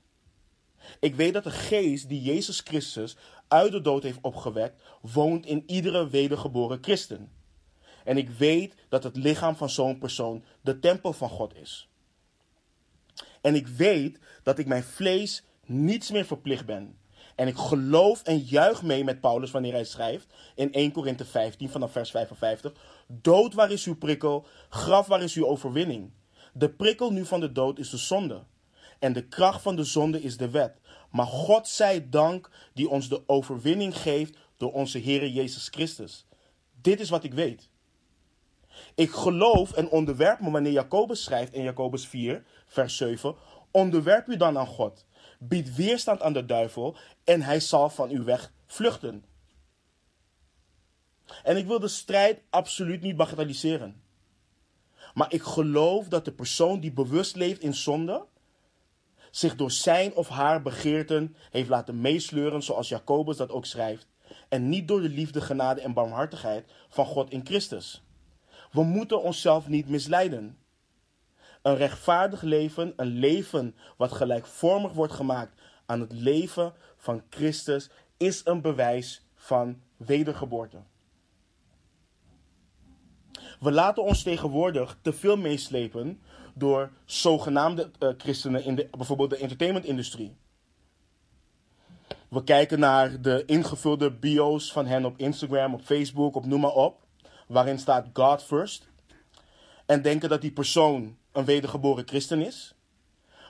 [0.99, 3.15] Ik weet dat de geest die Jezus Christus
[3.47, 7.31] uit de dood heeft opgewekt, woont in iedere wedergeboren christen.
[8.03, 11.89] En ik weet dat het lichaam van zo'n persoon de tempel van God is.
[13.41, 16.99] En ik weet dat ik mijn vlees niets meer verplicht ben.
[17.35, 21.69] En ik geloof en juich mee met Paulus wanneer hij schrijft in 1 Korinthe 15
[21.69, 22.73] vanaf vers 55.
[23.07, 24.45] Dood, waar is uw prikkel?
[24.69, 26.11] Graf, waar is uw overwinning?
[26.53, 28.43] De prikkel nu van de dood is de zonde.
[28.99, 30.79] En de kracht van de zonde is de wet.
[31.11, 36.25] Maar God zij dank die ons de overwinning geeft door onze Heer Jezus Christus.
[36.81, 37.69] Dit is wat ik weet.
[38.95, 43.35] Ik geloof en onderwerp me wanneer Jacobus schrijft in Jacobus 4, vers 7.
[43.71, 45.05] Onderwerp u dan aan God.
[45.39, 49.25] Bied weerstand aan de duivel en hij zal van u weg vluchten.
[51.43, 54.01] En ik wil de strijd absoluut niet bagatelliseren.
[55.13, 58.25] Maar ik geloof dat de persoon die bewust leeft in zonde,
[59.31, 64.07] zich door zijn of haar begeerten heeft laten meesleuren, zoals Jacobus dat ook schrijft,
[64.49, 68.03] en niet door de liefde, genade en barmhartigheid van God in Christus.
[68.71, 70.57] We moeten onszelf niet misleiden.
[71.61, 78.41] Een rechtvaardig leven, een leven wat gelijkvormig wordt gemaakt aan het leven van Christus, is
[78.43, 80.77] een bewijs van wedergeboorte.
[83.59, 86.21] We laten ons tegenwoordig te veel meeslepen
[86.53, 90.35] door zogenaamde uh, christenen in de, bijvoorbeeld de entertainmentindustrie.
[92.29, 96.71] We kijken naar de ingevulde bio's van hen op Instagram, op Facebook, op noem maar
[96.71, 97.01] op
[97.51, 98.89] waarin staat God first.
[99.85, 102.75] En denken dat die persoon een wedergeboren christen is.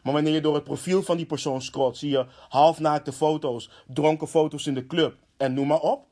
[0.03, 4.27] Maar wanneer je door het profiel van die persoon scrolt, zie je halfnaakte foto's, dronken
[4.27, 6.05] foto's in de club en noem maar op.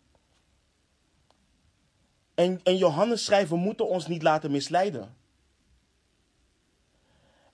[2.36, 5.15] En, en Johannes schrijft, we moeten ons niet laten misleiden.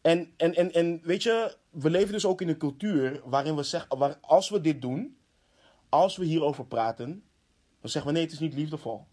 [0.02, 3.64] En, en, en, en weet je, we leven dus ook in een cultuur waarin we
[3.64, 5.18] zeggen, waar, als we dit doen,
[5.90, 7.24] als we hierover praten,
[7.82, 9.06] dan zeggen we nee, het is niet liefdevol.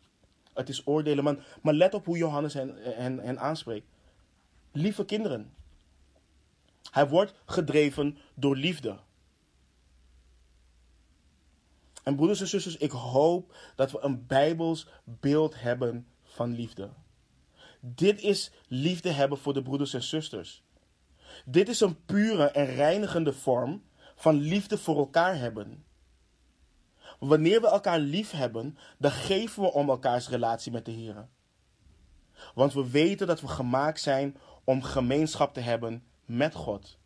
[0.55, 1.25] Het is oordelen.
[1.25, 3.87] Maar, maar let op hoe Johannes hen, hen, hen aanspreekt.
[4.73, 5.53] Lieve kinderen.
[6.91, 8.99] Hij wordt gedreven door liefde.
[12.03, 16.91] En broeders en zusters, ik hoop dat we een bijbels beeld hebben van liefde.
[17.81, 20.63] Dit is liefde hebben voor de broeders en zusters.
[21.45, 23.83] Dit is een pure en reinigende vorm
[24.15, 25.85] van liefde voor elkaar hebben.
[27.23, 31.29] Wanneer we elkaar lief hebben, dan geven we om elkaars relatie met de Heer.
[32.55, 36.99] Want we weten dat we gemaakt zijn om gemeenschap te hebben met God.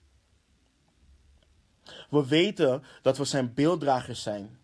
[2.11, 4.59] We weten dat we zijn beelddragers zijn.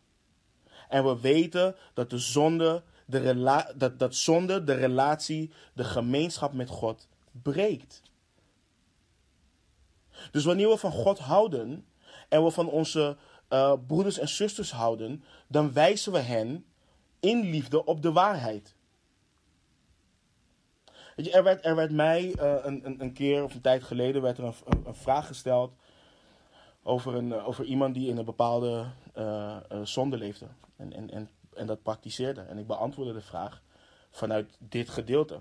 [0.89, 6.53] En we weten dat de zonde de, rela dat, dat zonde de relatie, de gemeenschap
[6.53, 7.09] met God
[7.43, 8.03] breekt.
[10.31, 11.87] Dus wanneer we van God houden
[12.29, 13.17] en we van onze
[13.53, 16.65] uh, broeders en zusters houden, dan wijzen we hen
[17.21, 18.75] in liefde op de waarheid.
[21.17, 24.39] Je, er werd, er werd mij uh, een, een, keer of een tijd geleden werd
[24.39, 25.73] er een, een, vraag gesteld
[26.83, 28.87] over, een, over iemand die in een bepaalde
[29.83, 30.47] zonde leefde
[30.77, 32.41] en, en, en, en dat praktiseerde.
[32.41, 33.63] En ik beantwoordde de vraag
[34.11, 35.39] vanuit dit gedeelte.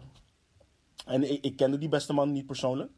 [1.06, 2.92] En ik, ik kende die beste man niet persoonlijk.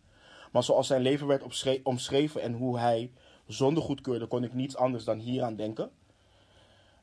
[0.51, 1.43] Maar zoals zijn leven werd
[1.83, 3.11] omschreven en hoe hij
[3.47, 5.91] zonde goedkeurde, kon ik niets anders dan hieraan denken.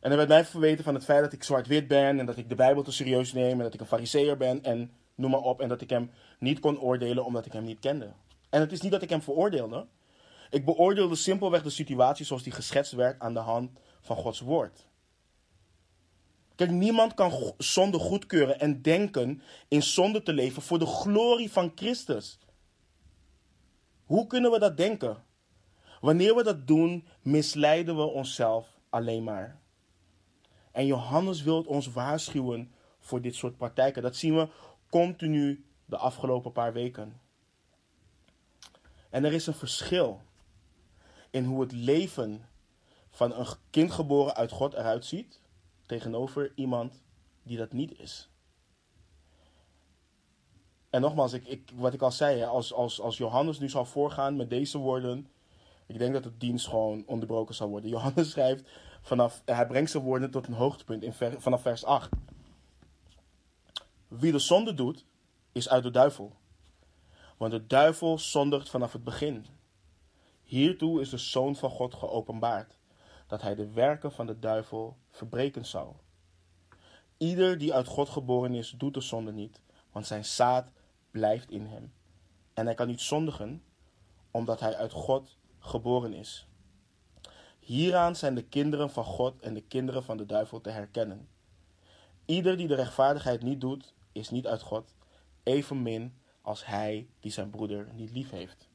[0.01, 2.49] En er werd mij verweten van het feit dat ik zwart-wit ben en dat ik
[2.49, 5.61] de Bijbel te serieus neem en dat ik een fariseer ben en noem maar op.
[5.61, 8.13] En dat ik hem niet kon oordelen omdat ik hem niet kende.
[8.51, 9.87] En het is niet dat ik hem veroordeelde.
[10.51, 13.71] Ik beoordeelde simpelweg de situatie zoals die geschetst werd aan de hand
[14.01, 14.89] van Gods woord.
[16.55, 21.73] Kijk, niemand kan zonde goedkeuren en denken in zonde te leven voor de glorie van
[21.75, 22.39] Christus.
[24.05, 25.25] Hoe kunnen we dat denken?
[26.01, 29.61] Wanneer we dat doen, misleiden we onszelf alleen maar.
[30.73, 34.03] En Johannes wil ons waarschuwen voor dit soort praktijken.
[34.03, 34.49] Dat zien we
[34.91, 37.21] continu de afgelopen paar weken.
[39.11, 40.21] En er is een verschil
[41.31, 42.49] in hoe het leven
[43.11, 45.41] van een kind geboren uit God eruit ziet
[45.87, 47.03] tegenover iemand
[47.43, 48.29] die dat niet is.
[50.91, 54.51] En nogmaals, ik, wat ik al zei, als, als, als Johannes nu zou voorgaan met
[54.51, 55.29] deze woorden,
[55.91, 57.91] ik denk dat de dienst gewoon onderbroken zou worden.
[57.91, 58.71] Johannes schrijft
[59.03, 62.09] vanaf, hij brengt zijn woorden tot een hoogtepunt in vanaf vers 8.
[64.09, 65.05] Wie de zonde doet,
[65.53, 66.33] is uit de duivel.
[67.37, 69.47] Want de duivel zondigt vanaf het begin.
[70.43, 72.79] Hiertoe is de Zoon van God geopenbaard,
[73.27, 75.95] dat hij de werken van de duivel verbreken zou.
[77.17, 79.61] Ieder die uit God geboren is, doet de zonde niet,
[79.93, 80.73] want zijn zaad
[81.11, 81.93] blijft in hem.
[82.55, 83.63] En hij kan niet zondigen,
[84.31, 86.47] omdat hij uit God geboren is.
[87.59, 91.29] Hieraan zijn de kinderen van God en de kinderen van de duivel te herkennen.
[92.25, 94.95] Ieder die de rechtvaardigheid niet doet, is niet uit God,
[95.43, 98.69] evenmin als hij die zijn broeder niet lief heeft.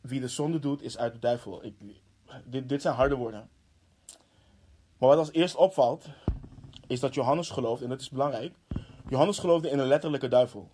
[0.00, 1.64] Wie de zonde doet, is uit de duivel.
[1.64, 1.74] Ik,
[2.44, 3.50] dit, dit zijn harde woorden.
[4.98, 6.06] Maar wat als eerst opvalt,
[6.86, 8.54] is dat Johannes gelooft, en dat is belangrijk.
[9.08, 10.70] Johannes geloofde in een letterlijke duivel.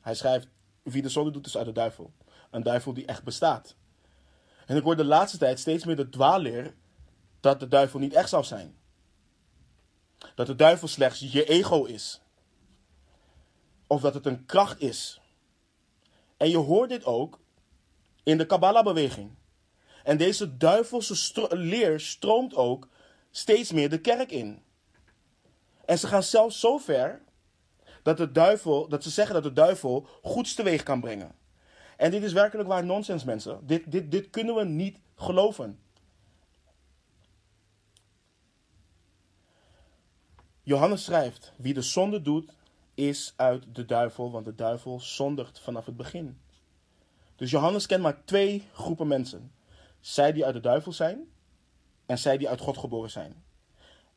[0.00, 0.48] Hij schrijft:
[0.82, 2.12] Wie de zonde doet, is uit de duivel.
[2.50, 3.76] Een duivel die echt bestaat.
[4.66, 6.74] En ik hoor de laatste tijd steeds meer de dwaalleer
[7.40, 8.76] dat de duivel niet echt zou zijn.
[10.34, 12.20] Dat de duivel slechts je ego is.
[13.86, 15.20] Of dat het een kracht is.
[16.36, 17.40] En je hoort dit ook
[18.22, 19.34] in de Kabbalah-beweging.
[20.04, 22.88] En deze duivelse leer stroomt ook
[23.30, 24.62] steeds meer de kerk in.
[25.84, 27.22] En ze gaan zelfs zo ver
[28.02, 31.34] dat, de duivel, dat ze zeggen dat de duivel goeds teweeg kan brengen.
[31.96, 33.66] En dit is werkelijk waar nonsens, mensen.
[33.66, 35.78] Dit, dit, dit kunnen we niet geloven.
[40.62, 42.52] Johannes schrijft: Wie de zonde doet,
[42.94, 46.40] is uit de duivel, want de duivel zondigt vanaf het begin.
[47.36, 49.52] Dus Johannes kent maar twee groepen mensen:
[50.00, 51.28] zij die uit de duivel zijn
[52.06, 53.44] en zij die uit God geboren zijn.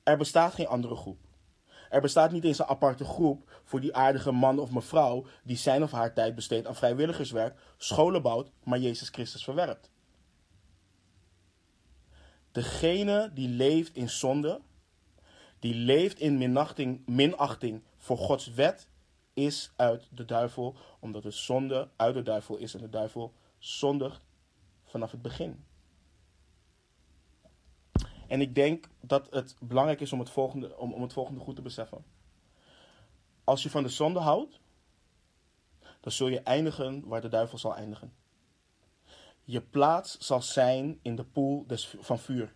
[0.03, 1.24] Er bestaat geen andere groep.
[1.95, 5.83] Er bestaat niet eens een aparte groep voor die aardige man of mevrouw die zijn
[5.83, 9.89] of haar tijd besteedt aan vrijwilligerswerk, scholen bouwt, maar Jezus Christus verwerpt.
[12.51, 14.61] Degene die leeft in zonde,
[15.59, 18.87] die leeft in minachting, minachting voor Gods wet,
[19.33, 24.21] is uit de duivel, omdat de zonde uit de duivel is en de duivel zondigt
[24.83, 25.63] vanaf het begin.
[28.27, 31.55] En ik denk dat het belangrijk is om het volgende, om, om het volgende goed
[31.55, 32.05] te beseffen.
[33.43, 34.59] Als je van de zonde houdt,
[35.99, 38.13] dan zul je eindigen waar de duivel zal eindigen.
[39.43, 42.53] Je plaats zal zijn in de poel des, van vuur,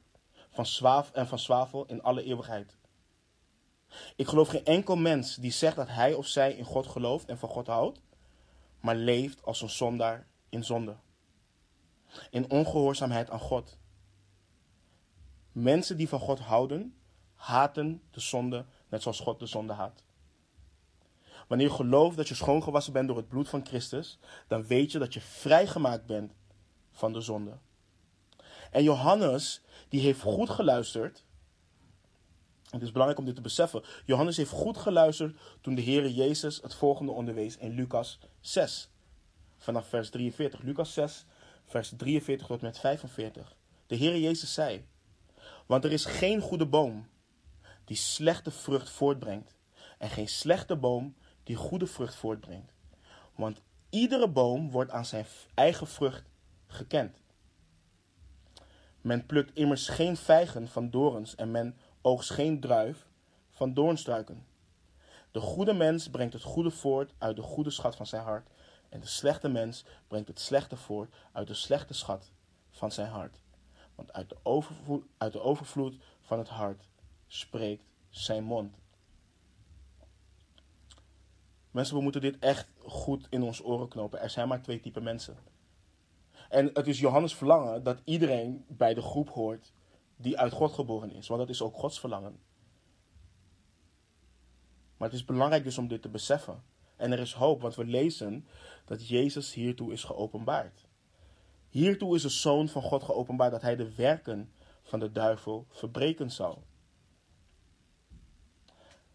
[0.50, 2.78] van zwaaf en van zwavel in alle eeuwigheid.
[4.16, 7.38] Ik geloof geen enkel mens die zegt dat hij of zij in God gelooft en
[7.38, 8.02] van God houdt,
[8.80, 10.96] maar leeft als een zondaar in zonde.
[12.30, 13.78] In ongehoorzaamheid aan God.
[15.52, 16.94] Mensen die van God houden,
[17.36, 20.04] haten de zonde net zoals God de zonde haat.
[21.48, 25.00] Wanneer je gelooft dat je schoongewassen bent door het bloed van Christus, dan weet je
[25.00, 26.34] dat je vrijgemaakt bent
[26.92, 27.58] van de zonde.
[28.72, 31.24] En Johannes, die heeft goed geluisterd.
[32.70, 33.84] Het is belangrijk om dit te beseffen.
[34.06, 38.90] Johannes heeft goed geluisterd toen de Heer Jezus het volgende onderwees in Lucas 6.
[39.58, 40.62] Vanaf vers 43.
[40.62, 41.26] Lucas 6,
[41.66, 43.56] vers 43 tot met 45.
[43.88, 44.86] De Heer Jezus zei:
[45.70, 47.08] want er is geen goede boom
[47.86, 49.56] die slechte vrucht voortbrengt.
[49.98, 52.74] En geen slechte boom die goede vrucht voortbrengt.
[53.36, 56.24] Want iedere boom wordt aan zijn eigen vrucht
[56.68, 57.18] gekend.
[59.02, 63.08] Men plukt immers geen vijgen van dorens en men oogst geen druif
[63.50, 64.46] van doornstruiken.
[65.32, 68.50] De goede mens brengt het goede voort uit de goede schat van zijn hart.
[68.90, 72.32] En de slechte mens brengt het slechte voort uit de slechte schat
[72.70, 73.40] van zijn hart.
[74.00, 76.90] Want uit de overvloed, uit de overvloed van het hart
[77.28, 78.76] spreekt zijn mond.
[81.72, 84.20] Mensen, we moeten dit echt goed in ons oren knopen.
[84.20, 85.38] Er zijn maar twee typen mensen.
[86.50, 89.72] En het is Johannes' verlangen dat iedereen bij de groep hoort
[90.16, 91.28] die uit God geboren is.
[91.28, 92.40] Want dat is ook Gods verlangen.
[94.98, 96.64] Maar het is belangrijk dus om dit te beseffen.
[96.96, 98.48] En er is hoop, want we lezen
[98.86, 100.89] dat Jezus hiertoe is geopenbaard.
[101.70, 104.52] Hiertoe is de Zoon van God geopenbaard dat hij de werken
[104.84, 106.64] van de duivel verbreken zal.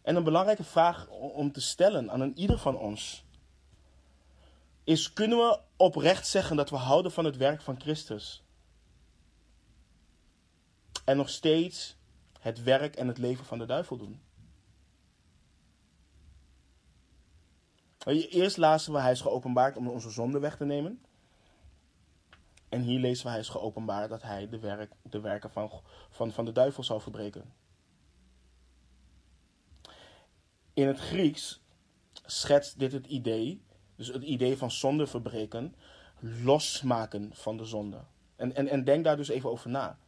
[0.03, 3.25] En een belangrijke vraag om te stellen aan een ieder van ons
[4.85, 8.43] is: kunnen we oprecht zeggen dat we houden van het werk van Christus?
[11.05, 11.97] En nog steeds
[12.41, 14.23] het werk en het leven van de duivel doen?
[18.05, 21.05] Eerst lazen we hij geopenbaard om onze zonde weg te nemen.
[22.75, 25.71] En hier lezen we hij is geopenbaard dat hij de, werk, de werken van,
[26.11, 27.53] van, van de duivel zal verbreken.
[30.73, 31.61] In het Grieks
[32.25, 33.63] schetst dit het idee,
[33.97, 35.75] dus het idee van zonde verbreken,
[36.21, 38.01] losmaken van de zonde.
[38.37, 39.99] En, en, en denk daar dus even over na.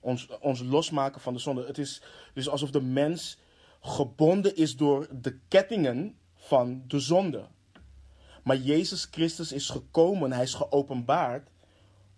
[0.00, 1.66] Ons, ons losmaken van de zonde.
[1.66, 2.02] Het is
[2.34, 3.38] dus alsof de mens
[3.80, 7.46] gebonden is door de kettingen van de zonde.
[8.42, 11.51] Maar Jezus Christus is gekomen, hij is geopenbaard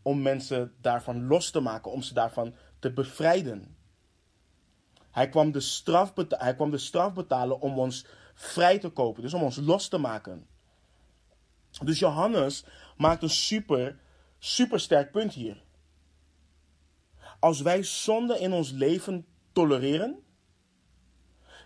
[0.05, 3.77] om mensen daarvan los te maken, om ze daarvan te bevrijden.
[5.11, 9.35] Hij kwam de straf, hij kwam de straf betalen om ons vrij te kopen, dus
[9.35, 10.47] om ons los te maken.
[11.85, 12.65] Dus Johannes
[12.97, 13.99] maakt een super,
[14.39, 15.63] super sterk punt hier.
[17.41, 20.19] Als wij zonde in ons leven tolereren,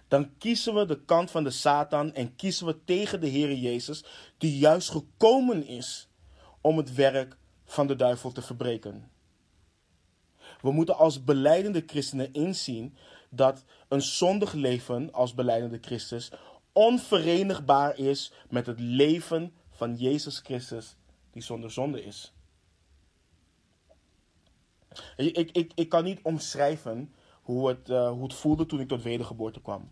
[0.09, 4.05] dan kiezen we de kant van de Satan en kiezen we tegen de Heer Jezus,
[4.39, 6.09] die juist gekomen is
[6.61, 7.37] om het werk
[7.69, 9.11] van de duivel te verbreken.
[10.61, 12.97] We moeten als beleidende christenen inzien
[13.31, 16.31] dat een zondig leven als beleidende Christus
[16.73, 20.97] onverenigbaar is met het leven van Jezus Christus,
[21.31, 22.33] die zonder zonde is.
[25.17, 29.03] Ik, ik, ik kan niet omschrijven hoe het, uh, hoe het voelde toen ik tot
[29.03, 29.91] wedergeboorte kwam.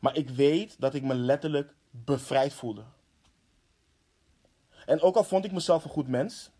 [0.00, 2.84] Maar ik weet dat ik me letterlijk bevrijd voelde.
[4.88, 6.50] En ook al vond ik mezelf een goed mens,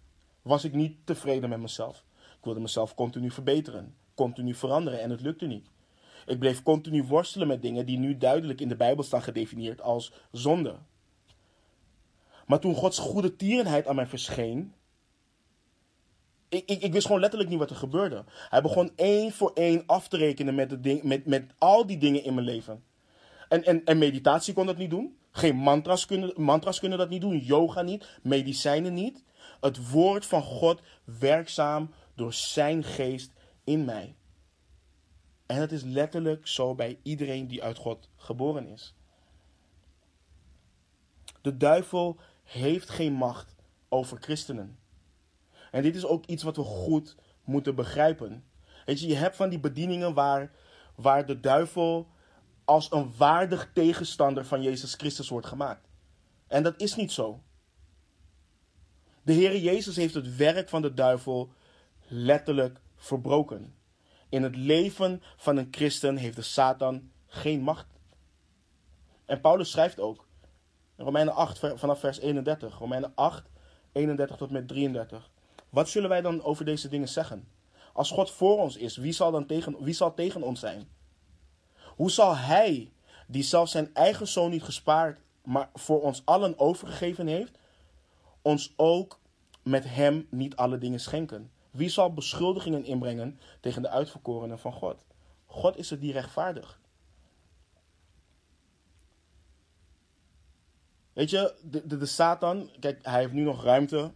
[0.42, 2.04] was ik niet tevreden met mezelf.
[2.16, 5.66] Ik wilde mezelf continu verbeteren, continu veranderen en het lukte niet.
[6.26, 10.12] Ik bleef continu worstelen met dingen die nu duidelijk in de Bijbel staan gedefinieerd als
[10.32, 10.76] zonde.
[12.46, 14.74] Maar toen Gods goede tierenheid aan mij verscheen,
[16.48, 18.24] ik, ik, ik, wist gewoon letterlijk niet wat er gebeurde.
[18.28, 21.98] Hij begon één voor één af te rekenen met, de ding, met, met al die
[21.98, 22.84] dingen in mijn leven.
[23.48, 25.17] En, en, en meditatie kon dat niet doen.
[25.30, 27.38] Geen mantras kunnen, mantras kunnen dat niet doen.
[27.38, 28.18] Yoga niet.
[28.22, 29.24] Medicijnen niet.
[29.60, 33.32] Het woord van God werkzaam door zijn geest
[33.64, 34.16] in mij.
[35.46, 38.94] En het is letterlijk zo bij iedereen die uit God geboren is.
[41.40, 43.54] De duivel heeft geen macht
[43.88, 44.78] over christenen.
[45.70, 48.44] En dit is ook iets wat we goed moeten begrijpen.
[48.84, 50.52] Weet je, je hebt van die bedieningen waar,
[50.94, 52.08] waar de duivel
[52.68, 55.88] als een waardig tegenstander van Jezus Christus wordt gemaakt.
[56.46, 57.42] En dat is niet zo.
[59.22, 61.52] De Heer Jezus heeft het werk van de duivel
[62.06, 63.74] letterlijk verbroken.
[64.28, 67.86] In het leven van een christen heeft de Satan geen macht.
[69.24, 70.26] En Paulus schrijft ook,
[70.96, 73.48] in Romeinen 8 vanaf vers 31, Romeinen 8,
[73.92, 75.30] 31 tot met 33.
[75.70, 77.48] Wat zullen wij dan over deze dingen zeggen?
[77.92, 80.96] Als God voor ons is, wie zal dan tegen, wie zal tegen ons zijn?
[81.98, 82.92] Hoe zal Hij,
[83.26, 87.58] die zelfs zijn eigen zoon niet gespaard, maar voor ons allen overgegeven heeft,
[88.42, 89.20] ons ook
[89.62, 91.50] met Hem niet alle dingen schenken?
[91.70, 95.04] Wie zal beschuldigingen inbrengen tegen de uitverkorenen van God?
[95.46, 96.80] God is het die rechtvaardig.
[101.12, 104.12] Weet je, de, de, de Satan, kijk, hij heeft nu nog ruimte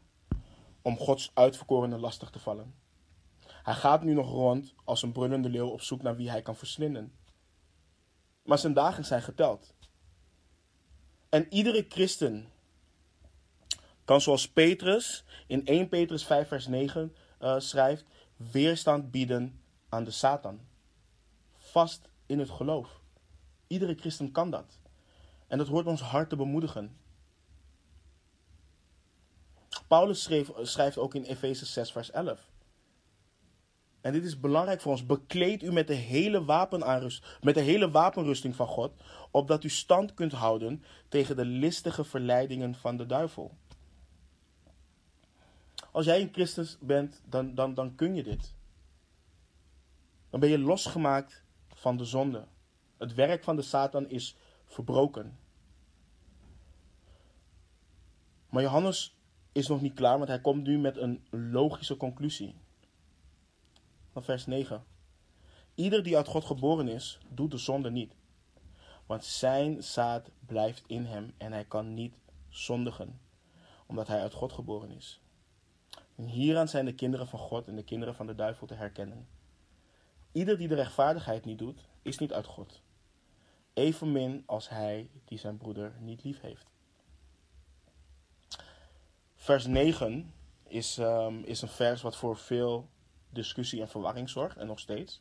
[0.83, 2.75] om Gods uitverkorenen lastig te vallen.
[3.47, 6.57] Hij gaat nu nog rond als een brullende leeuw op zoek naar wie hij kan
[6.57, 7.21] verslinden.
[8.43, 9.75] Maar zijn dagen zijn geteld.
[11.29, 12.49] En iedere christen
[14.05, 18.05] kan zoals Petrus in 1 Petrus 5 vers 9 uh, schrijft,
[18.37, 20.61] weerstand bieden aan de Satan.
[21.57, 23.01] Vast in het geloof.
[23.67, 24.79] Iedere christen kan dat.
[25.47, 26.97] En dat hoort ons hart te bemoedigen.
[29.87, 32.52] Paulus schreef, schrijft ook in Efeze 6 vers 11.
[34.03, 36.45] En dit is belangrijk voor ons, bekleed u met de hele
[37.41, 38.93] met de hele wapenrusting van God,
[39.31, 43.57] opdat u stand kunt houden tegen de listige verleidingen van de duivel.
[45.93, 48.55] Als jij een Christus bent, dan, dan, dan kun je dit.
[50.31, 51.45] Dan ben je losgemaakt
[51.75, 52.47] van de zonde.
[52.99, 55.39] Het werk van de Satan is verbroken.
[58.49, 59.17] Maar Johannes
[59.53, 62.55] is nog niet klaar, want hij komt nu met een logische conclusie.
[64.13, 64.85] Van vers 9.
[65.75, 68.15] Ieder die uit God geboren is, doet de zonde niet.
[69.07, 72.15] Want zijn zaad blijft in hem en hij kan niet
[72.49, 73.21] zondigen,
[73.87, 75.21] omdat hij uit God geboren is.
[76.15, 79.29] En hieraan zijn de kinderen van God en de kinderen van de duivel te herkennen.
[80.33, 82.83] Ieder die de rechtvaardigheid niet doet, is niet uit God.
[83.73, 86.71] Evenmin als hij die zijn broeder niet lief heeft.
[89.35, 90.35] Vers 9
[90.67, 92.89] is, um, is een vers wat voor veel
[93.33, 95.21] discussie en verwarring zorgt, en nog steeds.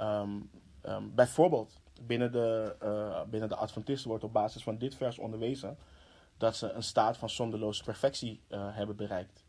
[0.00, 0.50] Um,
[0.82, 5.78] um, bijvoorbeeld, binnen de, uh, binnen de Adventisten wordt op basis van dit vers onderwezen
[6.36, 9.44] dat ze een staat van zonderloze perfectie uh, hebben bereikt.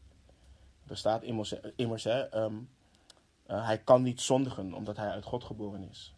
[0.87, 2.69] Er staat immers, immers hè, um,
[3.47, 6.13] uh, hij kan niet zondigen omdat hij uit God geboren is.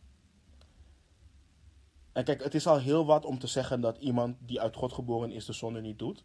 [2.11, 4.93] En kijk, het is al heel wat om te zeggen dat iemand die uit God
[4.93, 6.23] geboren is de zonde niet doet.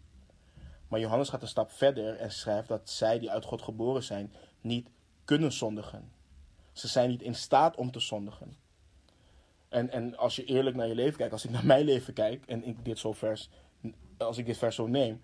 [0.89, 4.33] Maar Johannes gaat een stap verder en schrijft dat zij die uit God geboren zijn
[4.61, 4.91] niet
[5.27, 6.13] kunnen zondigen.
[6.73, 8.57] Ze zijn niet in staat om te zondigen.
[9.69, 12.47] En, en als je eerlijk naar je leven kijkt, als ik naar mijn leven kijk
[12.47, 13.51] en ik dit zo vers,
[14.17, 15.21] als ik dit vers zo neem,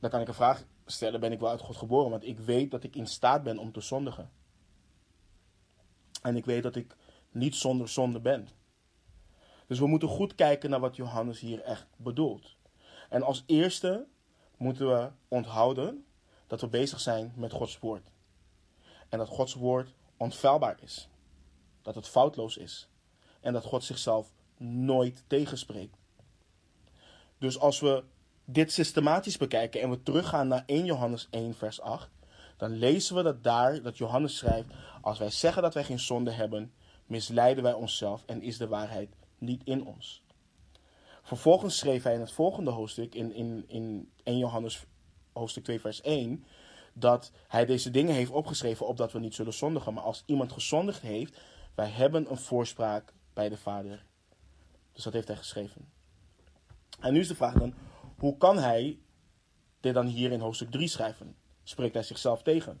[0.00, 2.10] dan kan ik een vraag stellen: ben ik wel uit God geboren?
[2.10, 4.30] Want ik weet dat ik in staat ben om te zondigen.
[6.22, 6.96] En ik weet dat ik
[7.30, 8.48] niet zonder zonde ben.
[9.66, 12.56] Dus we moeten goed kijken naar wat Johannes hier echt bedoelt.
[13.08, 14.06] En als eerste
[14.56, 16.04] moeten we onthouden
[16.46, 18.10] dat we bezig zijn met Gods woord.
[19.16, 21.08] En dat Gods woord onfeilbaar is.
[21.82, 22.88] Dat het foutloos is.
[23.40, 25.96] En dat God zichzelf nooit tegenspreekt.
[27.38, 28.04] Dus als we
[28.44, 32.10] dit systematisch bekijken en we teruggaan naar 1 Johannes 1 vers 8,
[32.56, 34.68] dan lezen we dat daar, dat Johannes schrijft,
[35.00, 36.72] als wij zeggen dat wij geen zonde hebben,
[37.06, 40.22] misleiden wij onszelf en is de waarheid niet in ons.
[41.22, 44.84] Vervolgens schreef hij in het volgende hoofdstuk, in, in, in 1 Johannes
[45.32, 46.44] hoofdstuk 2 vers 1,
[46.98, 49.94] dat hij deze dingen heeft opgeschreven opdat we niet zullen zondigen.
[49.94, 51.40] Maar als iemand gezondigd heeft,
[51.74, 54.04] wij hebben een voorspraak bij de Vader.
[54.92, 55.88] Dus dat heeft hij geschreven.
[57.00, 57.74] En nu is de vraag dan,
[58.16, 58.98] hoe kan hij
[59.80, 61.36] dit dan hier in hoofdstuk 3 schrijven?
[61.62, 62.80] Spreekt hij zichzelf tegen?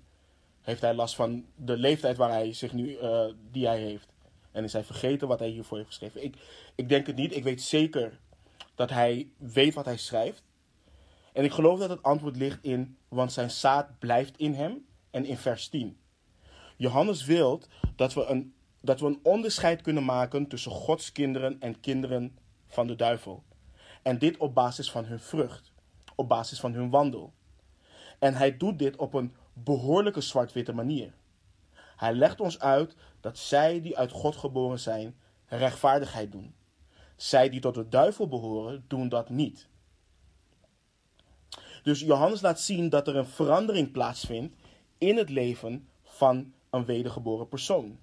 [0.60, 4.12] Heeft hij last van de leeftijd waar hij zich nu, uh, die hij heeft?
[4.52, 6.24] En is hij vergeten wat hij hiervoor heeft geschreven?
[6.24, 6.36] Ik,
[6.74, 7.36] ik denk het niet.
[7.36, 8.20] Ik weet zeker
[8.74, 10.42] dat hij weet wat hij schrijft.
[11.32, 14.86] En ik geloof dat het antwoord ligt in, want zijn zaad blijft in hem.
[15.10, 15.98] En in vers 10.
[16.76, 17.62] Johannes wil
[17.96, 22.86] dat we, een, dat we een onderscheid kunnen maken tussen Gods kinderen en kinderen van
[22.86, 23.44] de duivel.
[24.02, 25.72] En dit op basis van hun vrucht,
[26.14, 27.32] op basis van hun wandel.
[28.18, 31.12] En hij doet dit op een behoorlijke zwart-witte manier.
[31.96, 36.54] Hij legt ons uit dat zij die uit God geboren zijn, rechtvaardigheid doen.
[37.16, 39.68] Zij die tot de duivel behoren, doen dat niet.
[41.86, 44.54] Dus Johannes laat zien dat er een verandering plaatsvindt
[44.98, 47.98] in het leven van een wedergeboren persoon.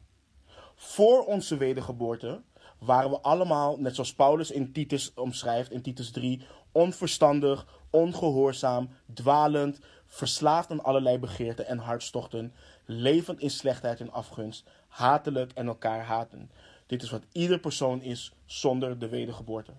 [0.75, 2.41] Voor onze wedergeboorte
[2.79, 9.79] waren we allemaal, net zoals Paulus in Titus omschrijft, in Titus 3, onverstandig, ongehoorzaam, dwalend,
[10.05, 12.53] verslaafd aan allerlei begeerten en hartstochten,
[12.85, 16.51] levend in slechtheid en afgunst, hatelijk en elkaar haten.
[16.85, 19.73] Dit is wat ieder persoon is zonder de wedergeboorte.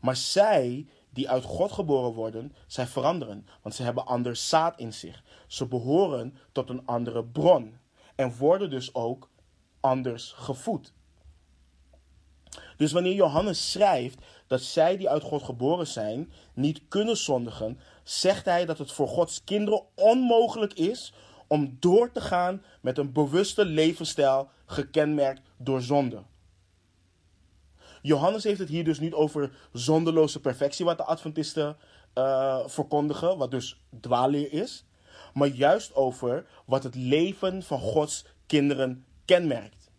[0.00, 4.92] Maar zij die uit God geboren worden, zij veranderen, want ze hebben anders zaad in
[4.92, 5.22] zich.
[5.46, 7.78] Ze behoren tot een andere bron
[8.14, 9.30] en worden dus ook
[9.80, 10.92] anders gevoed.
[12.76, 18.44] Dus wanneer Johannes schrijft dat zij die uit God geboren zijn niet kunnen zondigen, zegt
[18.44, 21.12] hij dat het voor Gods kinderen onmogelijk is
[21.46, 26.22] om door te gaan met een bewuste levensstijl gekenmerkt door zonde.
[28.02, 31.76] Johannes heeft het hier dus niet over zonderloze perfectie, wat de Adventisten
[32.14, 34.84] uh, verkondigen, wat dus dwaalleer is,
[35.34, 39.90] maar juist over wat het leven van Gods kinderen kenmerkt.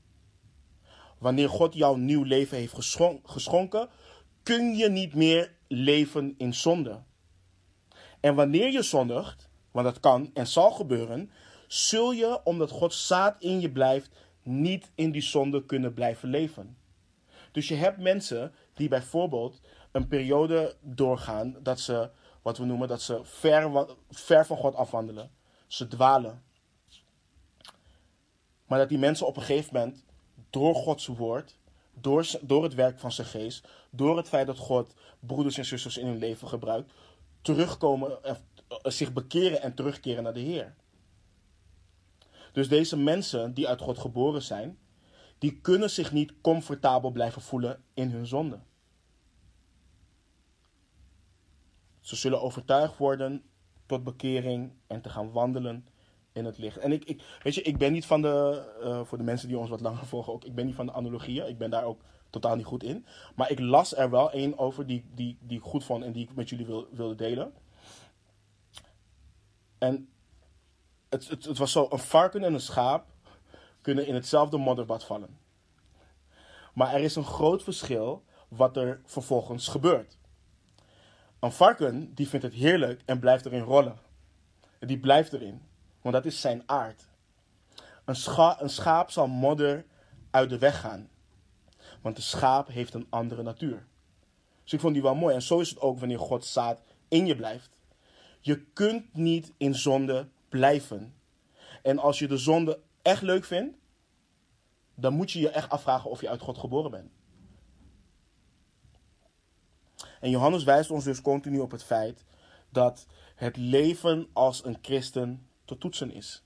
[1.17, 2.93] Wanneer God jouw nieuw leven heeft
[3.23, 3.89] geschonken,
[4.43, 7.03] kun je niet meer leven in zonde.
[8.19, 11.31] En wanneer je zondigt, want dat kan en zal gebeuren,
[11.67, 14.09] zul je, omdat Gods zaad in je blijft,
[14.43, 16.77] niet in die zonde kunnen blijven leven.
[17.51, 22.09] Dus je hebt mensen die bijvoorbeeld een periode doorgaan dat ze,
[22.41, 25.31] wat we noemen, dat ze ver, ver van God afwandelen.
[25.67, 26.43] Ze dwalen.
[28.65, 30.03] Maar dat die mensen op een gegeven moment
[30.49, 31.57] door Gods woord,
[31.93, 35.97] door, door het werk van zijn geest, door het feit dat God broeders en zusters
[35.97, 36.93] in hun leven gebruikt,
[37.41, 38.35] terugkomen, eh,
[38.83, 40.75] zich bekeren en terugkeren naar de Heer.
[42.51, 44.77] Dus deze mensen die uit God geboren zijn,
[45.39, 48.59] die kunnen zich niet comfortabel blijven voelen in hun zonde.
[51.99, 53.43] Ze zullen overtuigd worden
[53.85, 55.87] tot bekering en te gaan wandelen
[56.31, 56.77] in het licht.
[56.77, 59.57] En ik, ik weet je, ik ben niet van de, uh, voor de mensen die
[59.57, 61.47] ons wat langer volgen ook, ik ben niet van de analogieën.
[61.47, 63.05] Ik ben daar ook totaal niet goed in.
[63.35, 66.23] Maar ik las er wel één over die, die, die ik goed vond en die
[66.23, 67.53] ik met jullie wil, wilde delen.
[69.77, 70.09] En
[71.09, 73.05] het, het, het was zo, een varken en een schaap
[73.89, 75.37] kunnen in hetzelfde modderbad vallen.
[76.73, 80.17] Maar er is een groot verschil wat er vervolgens gebeurt.
[81.39, 83.97] Een varken die vindt het heerlijk en blijft erin rollen.
[84.79, 85.61] Die blijft erin,
[86.01, 87.07] want dat is zijn aard.
[88.05, 89.85] Een, scha een schaap zal modder
[90.31, 91.09] uit de weg gaan,
[92.01, 93.87] want de schaap heeft een andere natuur.
[94.63, 95.35] Dus ik vond die wel mooi.
[95.35, 97.69] En zo is het ook wanneer Gods zaad in je blijft.
[98.39, 101.13] Je kunt niet in zonde blijven.
[101.83, 103.78] En als je de zonde echt leuk vindt,
[104.99, 107.11] dan moet je je echt afvragen of je uit God geboren bent.
[110.19, 112.25] En Johannes wijst ons dus continu op het feit
[112.69, 116.43] dat het leven als een christen te toetsen is.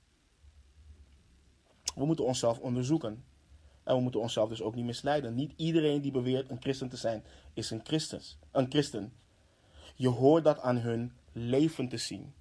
[1.95, 3.23] We moeten onszelf onderzoeken.
[3.83, 5.35] En we moeten onszelf dus ook niet misleiden.
[5.35, 7.23] Niet iedereen die beweert een christen te zijn,
[7.53, 9.13] is een, Christus, een christen.
[9.95, 12.33] Je hoort dat aan hun leven te zien.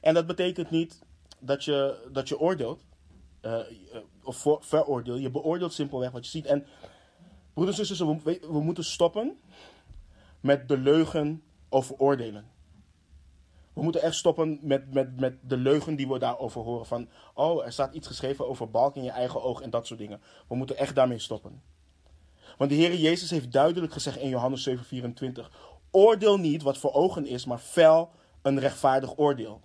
[0.00, 1.02] En dat betekent niet
[1.38, 2.84] dat je, dat je oordeelt.
[3.42, 3.60] Uh,
[4.30, 5.16] of veroordeel.
[5.16, 6.46] Je beoordeelt simpelweg wat je ziet.
[6.46, 6.66] En
[7.54, 9.38] broeders en zussen, we, we moeten stoppen
[10.40, 12.44] met de leugen over oordelen.
[13.72, 16.86] We moeten echt stoppen met, met, met de leugen die we daarover horen.
[16.86, 19.98] Van, oh, er staat iets geschreven over balk in je eigen oog en dat soort
[19.98, 20.20] dingen.
[20.48, 21.62] We moeten echt daarmee stoppen.
[22.58, 24.72] Want de Heer Jezus heeft duidelijk gezegd in Johannes 7:24:
[25.90, 28.10] Oordeel niet wat voor ogen is, maar fel
[28.42, 29.60] een rechtvaardig oordeel.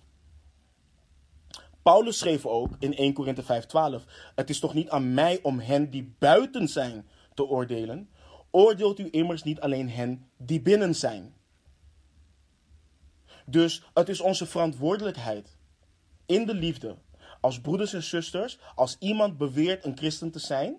[1.86, 5.90] Paulus schreef ook in 1 Korinthe 5:12: Het is toch niet aan mij om hen
[5.90, 8.08] die buiten zijn te oordelen,
[8.50, 11.34] oordeelt u immers niet alleen hen die binnen zijn.
[13.44, 15.56] Dus het is onze verantwoordelijkheid
[16.26, 16.96] in de liefde,
[17.40, 20.76] als broeders en zusters, als iemand beweert een christen te zijn,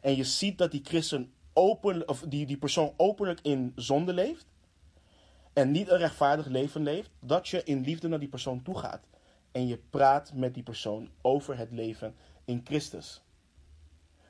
[0.00, 4.46] en je ziet dat die christen open, of die, die persoon openlijk in zonde leeft,
[5.52, 9.07] en niet een rechtvaardig leven leeft, dat je in liefde naar die persoon toe gaat.
[9.52, 13.22] En je praat met die persoon over het leven in Christus.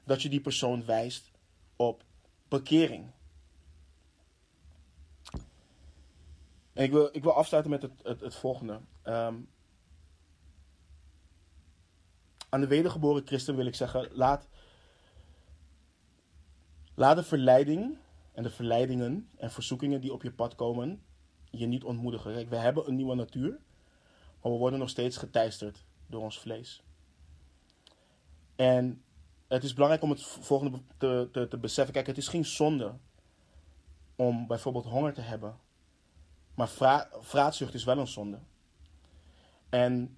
[0.05, 1.31] Dat je die persoon wijst
[1.77, 2.05] op
[2.49, 3.11] bekering.
[6.73, 8.81] En ik wil, ik wil afsluiten met het, het, het volgende.
[9.03, 9.37] Ehm,
[12.49, 14.49] aan de wedergeboren christen wil ik zeggen: laat,
[16.95, 17.99] laat de verleiding
[18.33, 21.03] en de verleidingen en verzoekingen die op je pad komen
[21.51, 22.49] je niet ontmoedigen.
[22.49, 23.59] We hebben een nieuwe natuur,
[24.43, 26.83] maar we worden nog steeds geteisterd door ons vlees.
[28.57, 29.03] En
[29.49, 31.95] het is belangrijk om het volgende te, te, te beseffen.
[31.95, 32.95] Kijk, het is geen zonde
[34.17, 35.57] om bijvoorbeeld honger te hebben.
[36.55, 38.39] Maar vra vraatzucht is wel een zonde.
[39.69, 40.17] En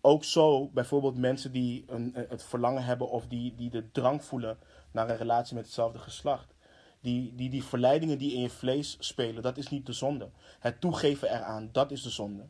[0.00, 4.58] ook zo, bijvoorbeeld mensen die een, het verlangen hebben of die, die de drang voelen
[4.90, 6.54] naar een relatie met hetzelfde geslacht.
[7.00, 10.30] Die, die, die verleidingen die in je vlees spelen, dat is niet de zonde.
[10.58, 12.48] Het toegeven eraan, dat is de zonde.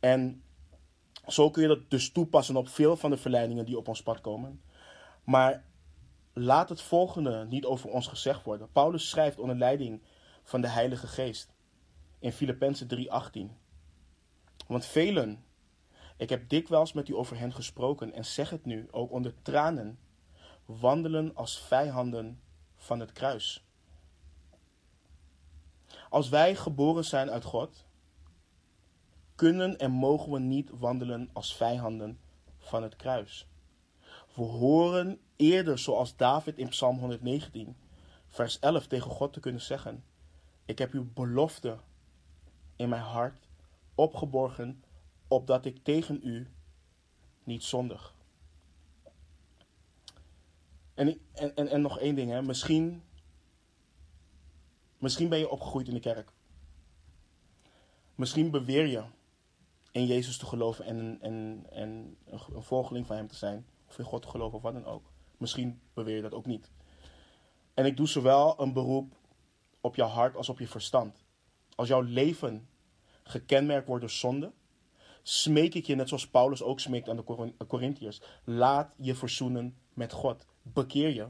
[0.00, 0.42] En
[1.26, 4.20] zo kun je dat dus toepassen op veel van de verleidingen die op ons pad
[4.20, 4.62] komen.
[5.24, 5.64] Maar
[6.32, 8.72] laat het volgende niet over ons gezegd worden.
[8.72, 10.02] Paulus schrijft onder leiding
[10.42, 11.52] van de Heilige Geest
[12.18, 13.56] in Filippenzen 3:18.
[14.66, 15.44] Want velen,
[16.16, 19.98] ik heb dikwijls met u over hen gesproken en zeg het nu, ook onder tranen,
[20.64, 22.40] wandelen als vijanden
[22.76, 23.64] van het kruis.
[26.10, 27.86] Als wij geboren zijn uit God,
[29.38, 32.18] kunnen en mogen we niet wandelen als vijanden
[32.58, 33.46] van het kruis.
[34.34, 37.76] We horen eerder, zoals David in Psalm 119,
[38.26, 40.04] vers 11 tegen God te kunnen zeggen:
[40.64, 41.78] Ik heb uw belofte
[42.76, 43.48] in mijn hart
[43.94, 44.84] opgeborgen,
[45.28, 46.48] opdat ik tegen u
[47.44, 48.14] niet zondig.
[50.94, 52.42] En, en, en, en nog één ding, hè.
[52.42, 53.02] Misschien,
[54.98, 56.32] misschien ben je opgegroeid in de kerk.
[58.14, 59.02] Misschien beweer je
[59.90, 64.04] in Jezus te geloven en, en, en een volgeling van Hem te zijn of in
[64.04, 65.10] God te geloven of wat dan ook.
[65.36, 66.70] Misschien beweer je dat ook niet.
[67.74, 69.12] En ik doe zowel een beroep
[69.80, 71.24] op jouw hart als op je verstand.
[71.74, 72.68] Als jouw leven
[73.22, 74.52] gekenmerkt wordt door zonde,
[75.22, 80.12] smeek ik je, net zoals Paulus ook smeekt aan de Corinthiërs, laat je verzoenen met
[80.12, 80.46] God.
[80.62, 81.28] Bekeer je.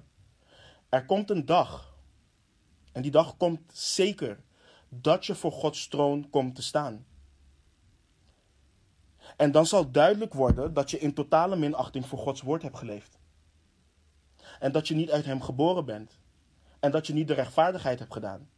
[0.88, 1.96] Er komt een dag,
[2.92, 4.40] en die dag komt zeker,
[4.88, 7.06] dat je voor Gods troon komt te staan.
[9.39, 13.18] En dan zal duidelijk worden dat je in totale minachting voor Gods woord hebt geleefd.
[14.59, 16.18] En dat je niet uit Hem geboren bent.
[16.80, 18.49] En dat je niet de rechtvaardigheid hebt gedaan.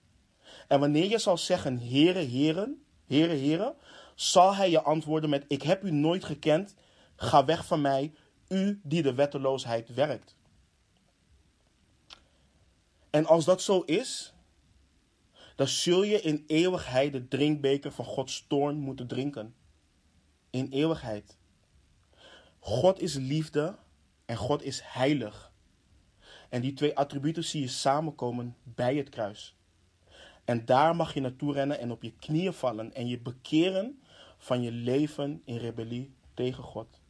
[0.68, 3.74] En wanneer je zal zeggen, Heere, Heren, Heere, Heren,
[4.14, 6.74] zal Hij je antwoorden met, ik heb u nooit gekend,
[7.16, 8.12] ga weg van mij,
[8.48, 10.36] u die de wetteloosheid werkt.
[13.10, 14.34] En als dat zo is,
[15.56, 19.54] dan zul je in eeuwigheid de drinkbeker van Gods toorn moeten drinken.
[20.50, 21.36] In eeuwigheid.
[22.58, 23.76] God is liefde
[24.24, 25.52] en God is heilig.
[26.48, 29.56] En die twee attributen zie je samenkomen bij het kruis.
[30.44, 34.02] En daar mag je naartoe rennen en op je knieën vallen en je bekeren
[34.38, 37.00] van je leven in rebellie tegen God.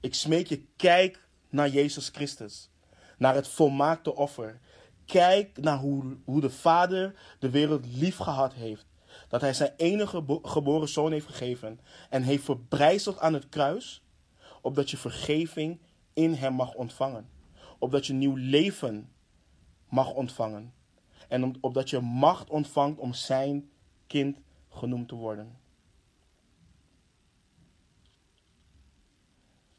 [0.00, 2.70] Ik smeek je, kijk naar Jezus Christus,
[3.18, 4.60] naar het volmaakte offer.
[5.06, 8.86] Kijk naar hoe, hoe de Vader de wereld lief gehad heeft.
[9.28, 14.02] Dat hij zijn enige geboren zoon heeft gegeven en heeft verbrijzeld aan het kruis,
[14.62, 15.80] opdat je vergeving
[16.12, 17.28] in hem mag ontvangen.
[17.78, 19.12] Opdat je nieuw leven
[19.88, 20.72] mag ontvangen.
[21.28, 23.70] En opdat je macht ontvangt om zijn
[24.06, 25.56] kind genoemd te worden.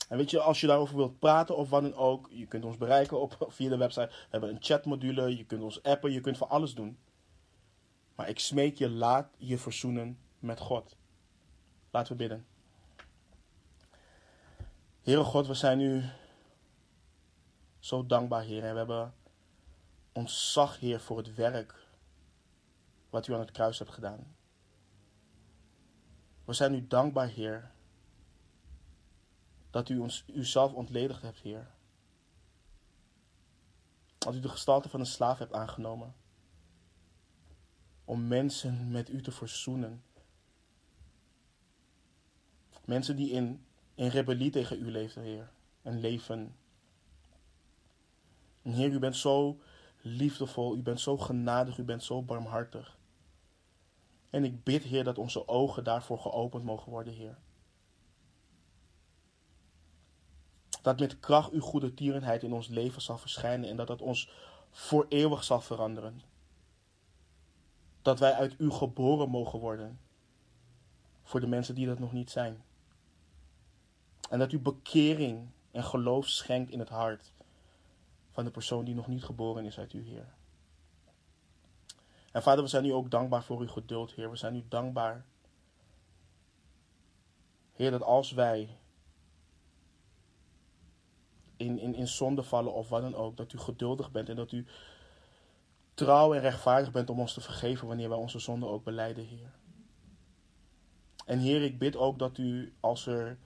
[0.10, 2.78] En weet je, als je daarover wilt praten of wat dan ook, je kunt ons
[2.78, 4.08] bereiken op, via de website.
[4.08, 6.98] We hebben een chatmodule, je kunt ons appen, je kunt van alles doen.
[8.20, 10.96] Maar ik smeek je, laat je verzoenen met God.
[11.90, 12.48] Laten we bidden.
[15.02, 16.04] Heere God, we zijn u
[17.80, 18.64] zo dankbaar, Heer.
[18.64, 19.14] En we hebben
[20.12, 21.88] ontzag, Heer, voor het werk
[23.10, 24.36] wat u aan het kruis hebt gedaan.
[26.46, 27.72] We zijn u dankbaar, Heer,
[29.70, 31.72] dat u ons, uzelf ontledigd hebt, Heer.
[34.18, 36.19] Dat u de gestalte van een slaaf hebt aangenomen.
[38.10, 40.04] Om mensen met u te verzoenen.
[42.86, 45.52] Mensen die in, in rebellie tegen u leefden, Heer.
[45.82, 46.56] En leven.
[48.62, 49.60] En Heer, u bent zo
[50.02, 52.98] liefdevol, u bent zo genadig, u bent zo barmhartig.
[54.30, 57.38] En ik bid, Heer, dat onze ogen daarvoor geopend mogen worden, Heer.
[60.82, 64.32] Dat met kracht uw goede tierenheid in ons leven zal verschijnen en dat dat ons
[64.72, 66.29] voor eeuwig zal veranderen.
[68.02, 70.00] Dat wij uit u geboren mogen worden.
[71.24, 72.64] Voor de mensen die dat nog niet zijn.
[74.30, 77.34] En dat u bekering en geloof schenkt in het hart
[78.32, 80.34] van de persoon die nog niet geboren is uit u, Heer.
[82.32, 84.30] En vader, we zijn u ook dankbaar voor uw geduld, Heer.
[84.30, 85.26] We zijn u dankbaar,
[87.74, 88.78] Heer, dat als wij
[91.58, 94.52] in, in, in zonde vallen of wat dan ook, dat u geduldig bent en dat
[94.52, 94.66] u
[96.00, 99.52] trouw en rechtvaardig bent om ons te vergeven wanneer wij onze zonde ook beleiden, Heer.
[101.26, 103.38] En Heer, ik bid ook dat u, als er.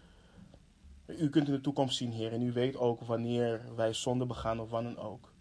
[1.06, 4.60] U kunt in de toekomst zien, Heer, en u weet ook wanneer wij zonde begaan
[4.60, 5.32] of dan ook.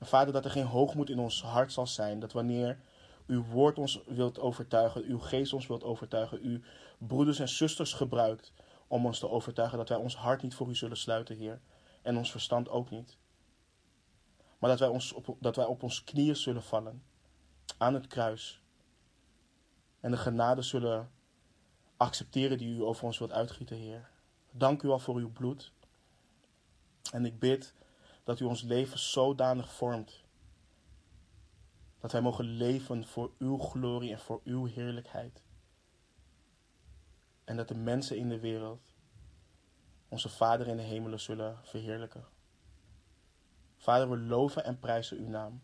[0.00, 2.20] Vader, dat er geen hoogmoed in ons hart zal zijn.
[2.20, 2.78] Dat wanneer
[3.26, 6.60] uw woord ons wilt overtuigen, uw geest ons wilt overtuigen, uw
[6.98, 8.52] broeders en zusters gebruikt
[8.86, 11.60] om ons te overtuigen dat wij ons hart niet voor u zullen sluiten, Heer.
[12.02, 13.20] En ons verstand ook niet.
[14.62, 17.02] Maar dat wij, ons op, dat wij op ons knieën zullen vallen
[17.78, 18.62] aan het kruis.
[20.00, 21.10] En de genade zullen
[21.96, 24.10] accepteren die u over ons wilt uitgieten, Heer.
[24.50, 25.72] Dank u al voor uw bloed.
[27.12, 27.74] En ik bid
[28.24, 30.24] dat u ons leven zodanig vormt.
[32.00, 35.42] Dat wij mogen leven voor uw glorie en voor uw heerlijkheid.
[37.44, 38.94] En dat de mensen in de wereld
[40.08, 42.31] onze Vader in de hemelen zullen verheerlijken.
[43.82, 45.62] Vader, we loven en prijzen uw naam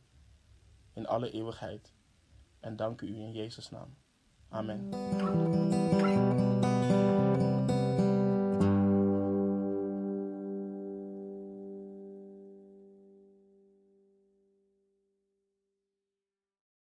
[0.93, 1.93] in alle eeuwigheid.
[2.61, 3.97] En danken u in Jezus' naam.
[4.49, 4.89] Amen.